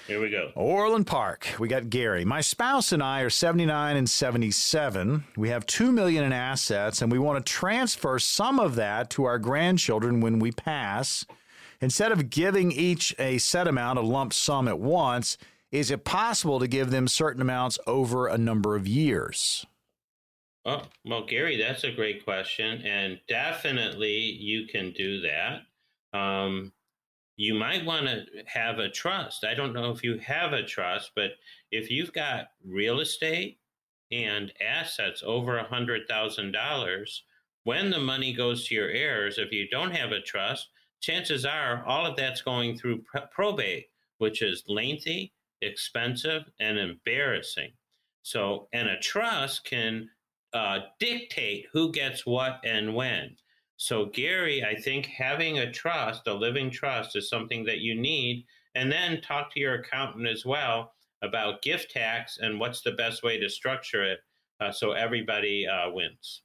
[0.06, 0.52] Here we go.
[0.54, 1.56] Orland Park.
[1.58, 2.24] We got Gary.
[2.24, 5.24] My spouse and I are 79 and 77.
[5.36, 9.24] We have 2 million in assets and we want to transfer some of that to
[9.24, 11.26] our grandchildren when we pass.
[11.80, 15.38] Instead of giving each a set amount, a lump sum at once,
[15.72, 19.66] is it possible to give them certain amounts over a number of years?
[20.64, 22.82] Oh, well, Gary, that's a great question.
[22.82, 25.62] And definitely you can do that.
[26.16, 26.72] Um,
[27.36, 29.44] you might want to have a trust.
[29.44, 31.32] I don't know if you have a trust, but
[31.70, 33.58] if you've got real estate
[34.10, 37.24] and assets over a hundred thousand dollars,
[37.64, 40.68] when the money goes to your heirs, if you don't have a trust,
[41.00, 43.86] chances are all of that's going through pr- probate,
[44.18, 47.72] which is lengthy, expensive, and embarrassing.
[48.22, 50.08] So, and a trust can
[50.52, 53.36] uh, dictate who gets what and when.
[53.76, 58.46] So, Gary, I think having a trust, a living trust, is something that you need.
[58.74, 63.22] And then talk to your accountant as well about gift tax and what's the best
[63.22, 64.20] way to structure it
[64.60, 66.42] uh, so everybody uh, wins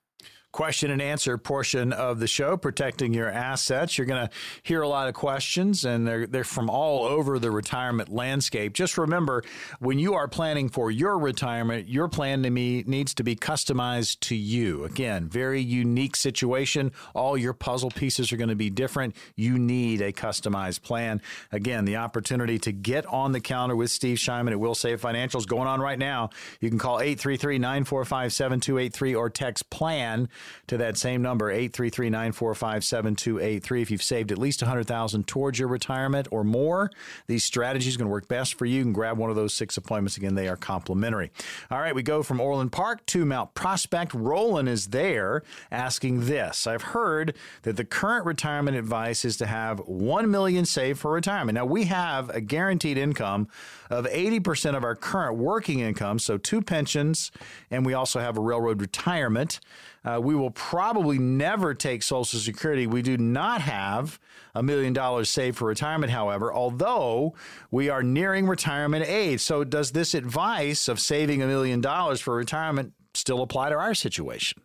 [0.52, 3.98] question and answer portion of the show, protecting your assets.
[3.98, 4.34] You're going to
[4.64, 8.74] hear a lot of questions, and they're, they're from all over the retirement landscape.
[8.74, 9.44] Just remember,
[9.80, 14.20] when you are planning for your retirement, your plan to me needs to be customized
[14.22, 14.84] to you.
[14.84, 16.92] Again, very unique situation.
[17.14, 19.16] All your puzzle pieces are going to be different.
[19.36, 21.22] You need a customized plan.
[21.52, 25.68] Again, the opportunity to get on the calendar with Steve Shyman at Wilsave Financials going
[25.68, 26.30] on right now.
[26.60, 30.28] You can call 833 945 7283 or text PLAN
[30.68, 33.82] to that same number, 833-945-7283.
[33.82, 36.92] If you've saved at least 100000 towards your retirement or more,
[37.28, 38.78] these strategies going to work best for you.
[38.78, 40.18] You can grab one of those six appointments.
[40.18, 41.32] Again, they are complimentary.
[41.70, 44.14] All right, we go from Orland Park to Mount Prospect.
[44.14, 46.68] Roland is there asking this.
[46.68, 51.56] I've heard that the current retirement advice is to have 1 million saved for retirement.
[51.56, 53.48] Now, we have a guaranteed income
[53.90, 57.32] of 80% of our current working income, so two pensions,
[57.70, 59.60] and we also have a railroad retirement.
[60.04, 62.88] Uh, we will probably never take Social Security.
[62.88, 64.20] We do not have
[64.56, 67.36] a million dollars saved for retirement, however, although
[67.70, 69.42] we are nearing retirement age.
[69.42, 73.94] So, does this advice of saving a million dollars for retirement still apply to our
[73.94, 74.64] situation?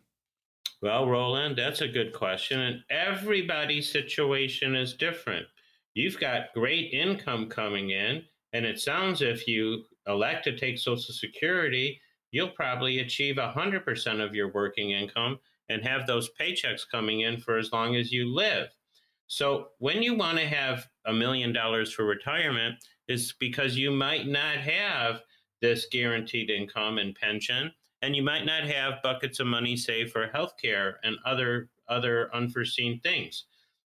[0.81, 2.61] Well, Roland, that's a good question.
[2.61, 5.47] And everybody's situation is different.
[5.95, 8.23] You've got great income coming in,
[8.53, 14.35] and it sounds if you elect to take Social Security, you'll probably achieve 100% of
[14.35, 18.69] your working income and have those paychecks coming in for as long as you live.
[19.27, 22.77] So when you want to have a million dollars for retirement
[23.09, 25.23] is because you might not have
[25.61, 27.73] this guaranteed income and pension
[28.03, 33.01] and you might not have buckets of money saved for healthcare and other other unforeseen
[33.01, 33.45] things.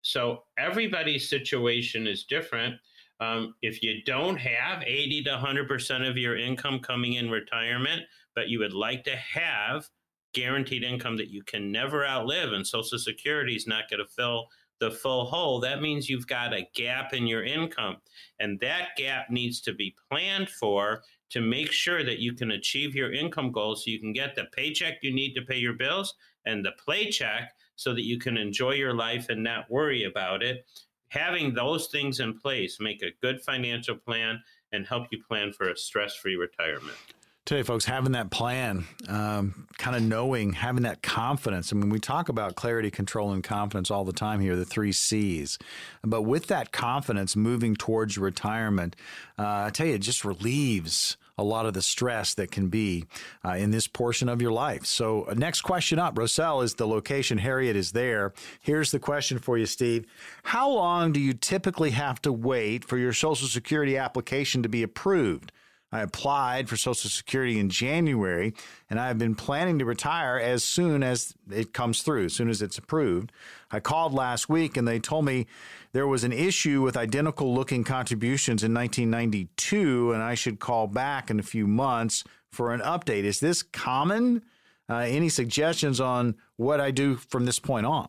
[0.02, 2.76] So everybody's situation is different.
[3.20, 8.04] Um, if you don't have 80 to 100% of your income coming in retirement,
[8.36, 9.88] but you would like to have
[10.34, 14.48] guaranteed income that you can never outlive, and Social Security is not going to fill
[14.80, 17.98] the full hole, that means you've got a gap in your income.
[18.40, 22.96] And that gap needs to be planned for to make sure that you can achieve
[22.96, 26.14] your income goals so you can get the paycheck you need to pay your bills
[26.46, 30.66] and the playcheck so that you can enjoy your life and not worry about it.
[31.10, 34.42] Having those things in place make a good financial plan
[34.72, 36.98] and help you plan for a stress free retirement.
[37.46, 41.72] Tell you folks having that plan um, kind of knowing having that confidence.
[41.72, 44.92] I mean we talk about clarity control and confidence all the time here the three
[44.92, 45.58] c's.
[46.04, 48.98] But with that confidence moving towards retirement
[49.40, 53.06] uh, i tell you it just relieves a lot of the stress that can be
[53.46, 54.86] uh, in this portion of your life.
[54.86, 57.38] So, uh, next question up Roselle is the location.
[57.38, 58.34] Harriet is there.
[58.62, 60.06] Here's the question for you, Steve.
[60.44, 64.84] How long do you typically have to wait for your Social Security application to be
[64.84, 65.52] approved?
[65.92, 68.54] I applied for Social Security in January,
[68.90, 72.50] and I have been planning to retire as soon as it comes through, as soon
[72.50, 73.32] as it's approved.
[73.72, 75.48] I called last week, and they told me
[75.94, 81.30] there was an issue with identical looking contributions in 1992, and I should call back
[81.30, 83.24] in a few months for an update.
[83.24, 84.42] Is this common?
[84.90, 88.08] Uh, any suggestions on what I do from this point on?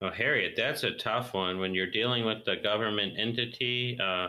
[0.00, 1.58] Well, Harriet, that's a tough one.
[1.58, 4.28] When you're dealing with the government entity, uh,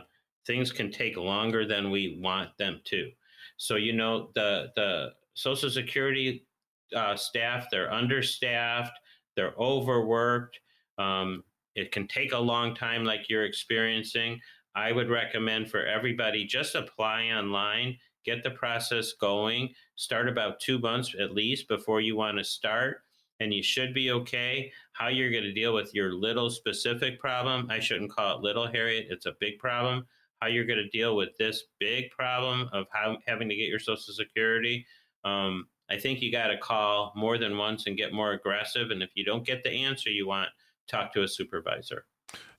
[0.50, 3.12] things can take longer than we want them to.
[3.58, 6.48] So you know the the Social Security
[6.96, 8.98] uh, staff they're understaffed,
[9.36, 10.60] they're overworked.
[10.98, 11.44] Um,
[11.76, 14.42] it can take a long time, like you're experiencing.
[14.76, 20.80] I would recommend for everybody just apply online, get the process going, start about two
[20.80, 23.04] months at least before you want to start
[23.40, 24.72] and you should be okay.
[24.94, 28.68] How you're going to deal with your little specific problem, I shouldn't call it little,
[28.68, 29.08] Harriet.
[29.10, 30.06] It's a big problem
[30.40, 33.80] how you're going to deal with this big problem of how having to get your
[33.80, 34.86] Social Security.
[35.24, 38.92] Um, I think you got to call more than once and get more aggressive.
[38.92, 40.50] And if you don't get the answer you want,
[40.88, 42.06] talk to a supervisor.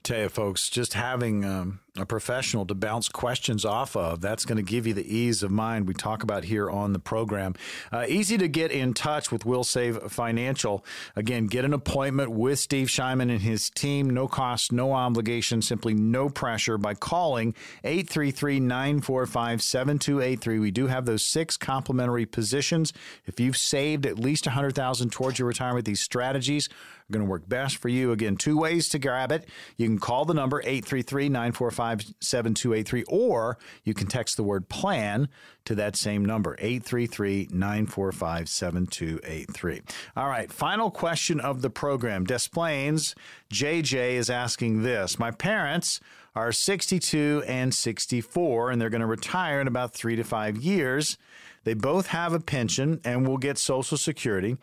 [0.02, 4.22] Tell you, folks, just having um, a professional to bounce questions off of.
[4.22, 6.98] That's going to give you the ease of mind we talk about here on the
[6.98, 7.54] program.
[7.92, 10.84] Uh, easy to get in touch with Wilsave Financial.
[11.16, 14.08] Again, get an appointment with Steve Shyman and his team.
[14.08, 20.58] No cost, no obligation, simply no pressure by calling 833 945 7283.
[20.58, 22.92] We do have those six complimentary positions.
[23.26, 27.48] If you've saved at least 100000 towards your retirement, these strategies are going to work
[27.48, 28.12] best for you.
[28.12, 29.48] Again, two ways to grab it.
[29.76, 35.28] You can call the number 833 945 7283, or you can text the word plan
[35.64, 39.82] to that same number, 833 945 7283.
[40.16, 42.24] All right, final question of the program.
[42.24, 43.14] Des Plaines,
[43.52, 46.00] JJ is asking this My parents
[46.34, 51.18] are 62 and 64, and they're going to retire in about three to five years.
[51.64, 54.56] They both have a pension and will get Social Security.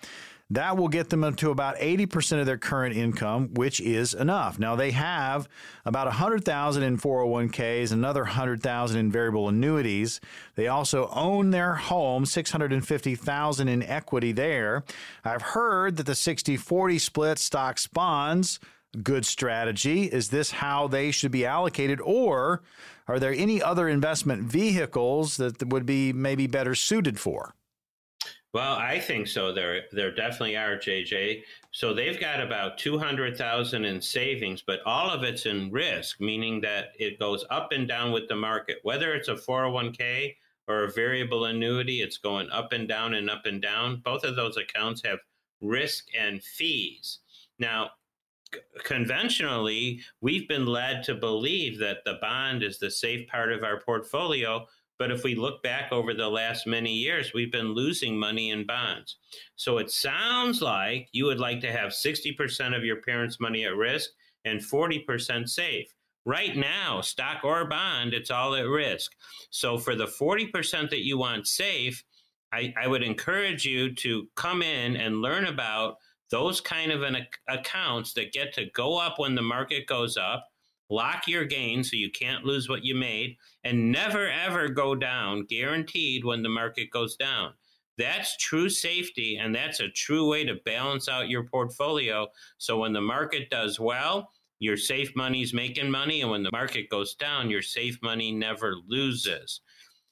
[0.49, 4.57] That will get them up to about 80% of their current income, which is enough.
[4.57, 5.49] Now they have
[5.85, 10.21] about 100,000 in 401ks, another 100,000 in variable annuities.
[10.55, 14.85] They also own their home, 650,000 in equity there.
[15.25, 18.59] I've heard that the 60/40 split stocks bonds
[19.03, 20.03] good strategy.
[20.05, 22.63] Is this how they should be allocated or
[23.07, 27.53] are there any other investment vehicles that would be maybe better suited for?
[28.53, 29.53] Well, I think so.
[29.53, 31.43] There, there definitely are, JJ.
[31.71, 36.19] So they've got about two hundred thousand in savings, but all of it's in risk,
[36.21, 38.77] meaning that it goes up and down with the market.
[38.83, 40.37] Whether it's a four hundred one k
[40.67, 44.01] or a variable annuity, it's going up and down and up and down.
[44.03, 45.19] Both of those accounts have
[45.61, 47.19] risk and fees.
[47.59, 47.91] Now,
[48.83, 53.81] conventionally, we've been led to believe that the bond is the safe part of our
[53.81, 54.65] portfolio
[54.99, 58.65] but if we look back over the last many years, we've been losing money in
[58.65, 59.17] bonds.
[59.55, 63.75] So it sounds like you would like to have 60% of your parents' money at
[63.75, 64.09] risk
[64.45, 65.93] and 40% safe.
[66.25, 69.11] Right now, stock or bond, it's all at risk.
[69.49, 72.03] So for the 40% that you want safe,
[72.51, 75.97] I, I would encourage you to come in and learn about
[76.29, 77.17] those kind of an
[77.47, 80.45] accounts that get to go up when the market goes up
[80.89, 85.45] lock your gain so you can't lose what you made, and never ever go down,
[85.45, 87.53] guaranteed when the market goes down.
[87.97, 92.27] That's true safety, and that's a true way to balance out your portfolio.
[92.59, 94.29] So when the market does well,
[94.59, 98.75] your safe money's making money, and when the market goes down, your safe money never
[98.87, 99.61] loses.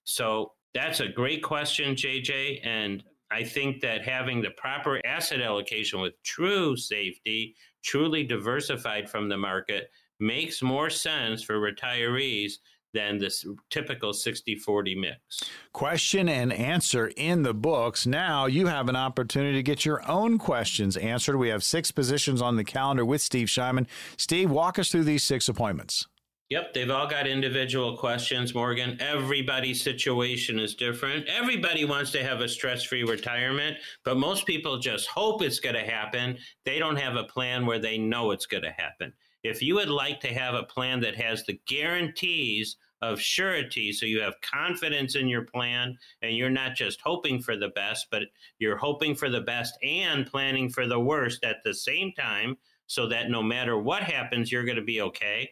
[0.04, 2.66] So that's a great question, JJ.
[2.66, 9.30] And I think that having the proper asset allocation with true safety, truly diversified from
[9.30, 9.90] the market,
[10.20, 12.54] makes more sense for retirees
[12.96, 15.44] than this typical 60 40 mix.
[15.74, 18.08] Question and answer in the books.
[18.08, 21.38] Now you have an opportunity to get your own questions answered.
[21.38, 23.86] We have six positions on the calendar with Steve Shyman.
[24.18, 26.08] Steve, walk us through these six appointments.
[26.50, 28.98] Yep, they've all got individual questions, Morgan.
[29.02, 31.28] Everybody's situation is different.
[31.28, 35.74] Everybody wants to have a stress free retirement, but most people just hope it's going
[35.74, 36.38] to happen.
[36.64, 39.12] They don't have a plan where they know it's going to happen.
[39.46, 44.06] If you would like to have a plan that has the guarantees of surety so
[44.06, 48.24] you have confidence in your plan and you're not just hoping for the best, but
[48.58, 53.08] you're hoping for the best and planning for the worst at the same time so
[53.08, 55.50] that no matter what happens, you're going to be okay.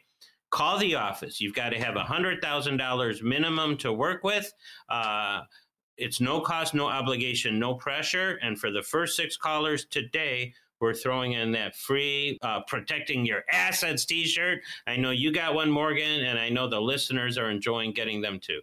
[0.49, 1.39] Call the office.
[1.39, 4.51] You've got to have $100,000 minimum to work with.
[4.89, 5.41] Uh,
[5.97, 8.39] it's no cost, no obligation, no pressure.
[8.41, 10.53] And for the first six callers today,
[10.83, 14.59] we're throwing in that free uh, protecting your assets t-shirt.
[14.85, 18.39] I know you got one morgan and i know the listeners are enjoying getting them
[18.39, 18.59] too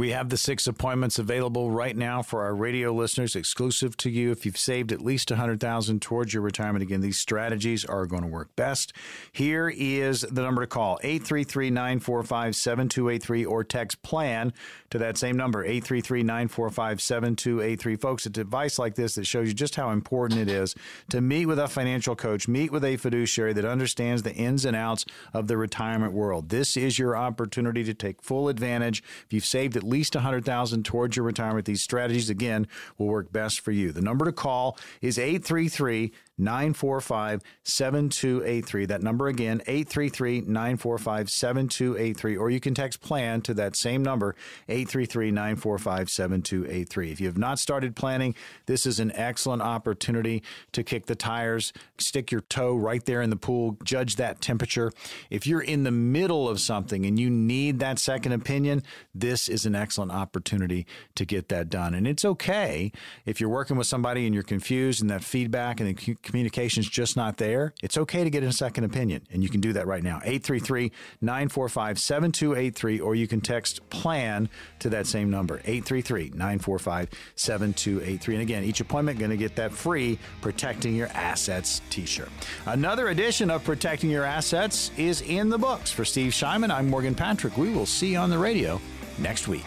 [0.00, 4.30] we have the six appointments available right now for our radio listeners, exclusive to you.
[4.30, 8.28] If you've saved at least 100000 towards your retirement, again, these strategies are going to
[8.28, 8.94] work best.
[9.30, 14.54] Here is the number to call 833 945 7283 or text PLAN
[14.88, 17.96] to that same number 833 945 7283.
[17.96, 20.74] Folks, a device like this that shows you just how important it is
[21.10, 24.74] to meet with a financial coach, meet with a fiduciary that understands the ins and
[24.74, 26.48] outs of the retirement world.
[26.48, 29.02] This is your opportunity to take full advantage.
[29.26, 32.66] If you've saved at least 100000 towards your retirement, these strategies, again,
[32.96, 33.92] will work best for you.
[33.92, 38.86] The number to call is 833 945 7283.
[38.86, 42.36] That number again, 833 945 7283.
[42.36, 44.34] Or you can text PLAN to that same number,
[44.68, 47.12] 833 945 7283.
[47.12, 48.34] If you have not started planning,
[48.66, 53.30] this is an excellent opportunity to kick the tires, stick your toe right there in
[53.30, 54.92] the pool, judge that temperature.
[55.28, 58.82] If you're in the middle of something and you need that second opinion,
[59.14, 61.94] this is an excellent opportunity to get that done.
[61.94, 62.92] And it's okay
[63.26, 67.16] if you're working with somebody and you're confused and that feedback and the communication's just
[67.16, 69.26] not there, it's okay to get a second opinion.
[69.32, 70.16] And you can do that right now.
[70.22, 78.34] 833 945 7283, or you can text PLAN to that same number, 833 945 7283.
[78.34, 82.28] And again, each appointment going to get that free Protecting Your Assets t shirt.
[82.66, 85.90] Another edition of Protecting Your Assets is in the books.
[85.90, 87.56] For Steve Shyman, I'm Morgan Patrick.
[87.56, 88.80] We will see you on the radio
[89.18, 89.66] next week.